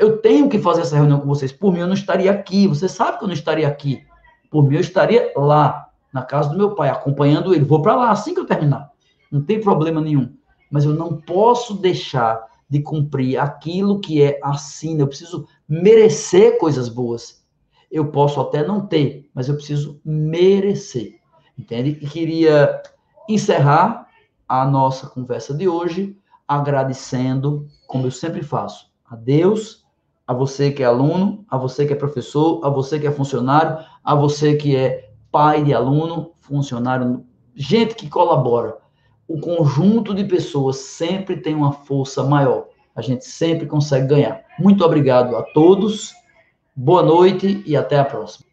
Eu 0.00 0.18
tenho 0.18 0.48
que 0.48 0.58
fazer 0.58 0.82
essa 0.82 0.96
reunião 0.96 1.20
com 1.20 1.26
vocês. 1.26 1.52
Por 1.52 1.72
mim, 1.72 1.80
eu 1.80 1.86
não 1.86 1.94
estaria 1.94 2.30
aqui. 2.30 2.66
Você 2.66 2.88
sabe 2.88 3.18
que 3.18 3.24
eu 3.24 3.28
não 3.28 3.34
estaria 3.34 3.68
aqui. 3.68 4.04
Por 4.50 4.66
mim, 4.66 4.76
eu 4.76 4.80
estaria 4.80 5.32
lá, 5.36 5.90
na 6.12 6.22
casa 6.22 6.48
do 6.48 6.56
meu 6.56 6.74
pai, 6.74 6.88
acompanhando 6.88 7.54
ele. 7.54 7.64
Vou 7.64 7.82
para 7.82 7.94
lá 7.94 8.10
assim 8.10 8.32
que 8.32 8.40
eu 8.40 8.46
terminar 8.46 8.90
não 9.30 9.42
tem 9.42 9.60
problema 9.60 10.00
nenhum. 10.00 10.34
Mas 10.70 10.84
eu 10.84 10.94
não 10.94 11.16
posso 11.20 11.74
deixar 11.74 12.44
de 12.68 12.80
cumprir 12.80 13.38
aquilo 13.38 14.00
que 14.00 14.22
é 14.22 14.40
assim. 14.42 14.98
Eu 14.98 15.06
preciso 15.06 15.46
merecer 15.68 16.58
coisas 16.58 16.88
boas. 16.88 17.44
Eu 17.90 18.10
posso 18.10 18.40
até 18.40 18.66
não 18.66 18.86
ter, 18.86 19.30
mas 19.34 19.48
eu 19.48 19.54
preciso 19.54 20.00
merecer. 20.04 21.20
Entende? 21.58 21.98
E 22.00 22.06
queria 22.06 22.82
encerrar 23.28 24.08
a 24.48 24.64
nossa 24.66 25.06
conversa 25.08 25.54
de 25.54 25.68
hoje 25.68 26.16
agradecendo, 26.46 27.66
como 27.86 28.06
eu 28.06 28.10
sempre 28.10 28.42
faço, 28.42 28.90
a 29.04 29.16
Deus, 29.16 29.84
a 30.26 30.32
você 30.32 30.70
que 30.70 30.82
é 30.82 30.86
aluno, 30.86 31.44
a 31.48 31.56
você 31.56 31.86
que 31.86 31.92
é 31.92 31.96
professor, 31.96 32.64
a 32.64 32.68
você 32.68 32.98
que 32.98 33.06
é 33.06 33.12
funcionário, 33.12 33.84
a 34.04 34.14
você 34.14 34.54
que 34.54 34.76
é 34.76 35.10
pai 35.30 35.64
de 35.64 35.72
aluno, 35.72 36.32
funcionário, 36.40 37.24
gente 37.54 37.94
que 37.94 38.08
colabora 38.08 38.78
o 39.28 39.40
conjunto 39.40 40.14
de 40.14 40.24
pessoas 40.24 40.76
sempre 40.76 41.36
tem 41.36 41.54
uma 41.54 41.72
força 41.72 42.22
maior. 42.22 42.66
A 42.94 43.02
gente 43.02 43.24
sempre 43.24 43.66
consegue 43.66 44.06
ganhar. 44.06 44.42
Muito 44.58 44.84
obrigado 44.84 45.36
a 45.36 45.42
todos. 45.42 46.14
Boa 46.78 47.02
noite 47.02 47.62
e 47.64 47.74
até 47.74 47.98
a 47.98 48.04
próxima. 48.04 48.44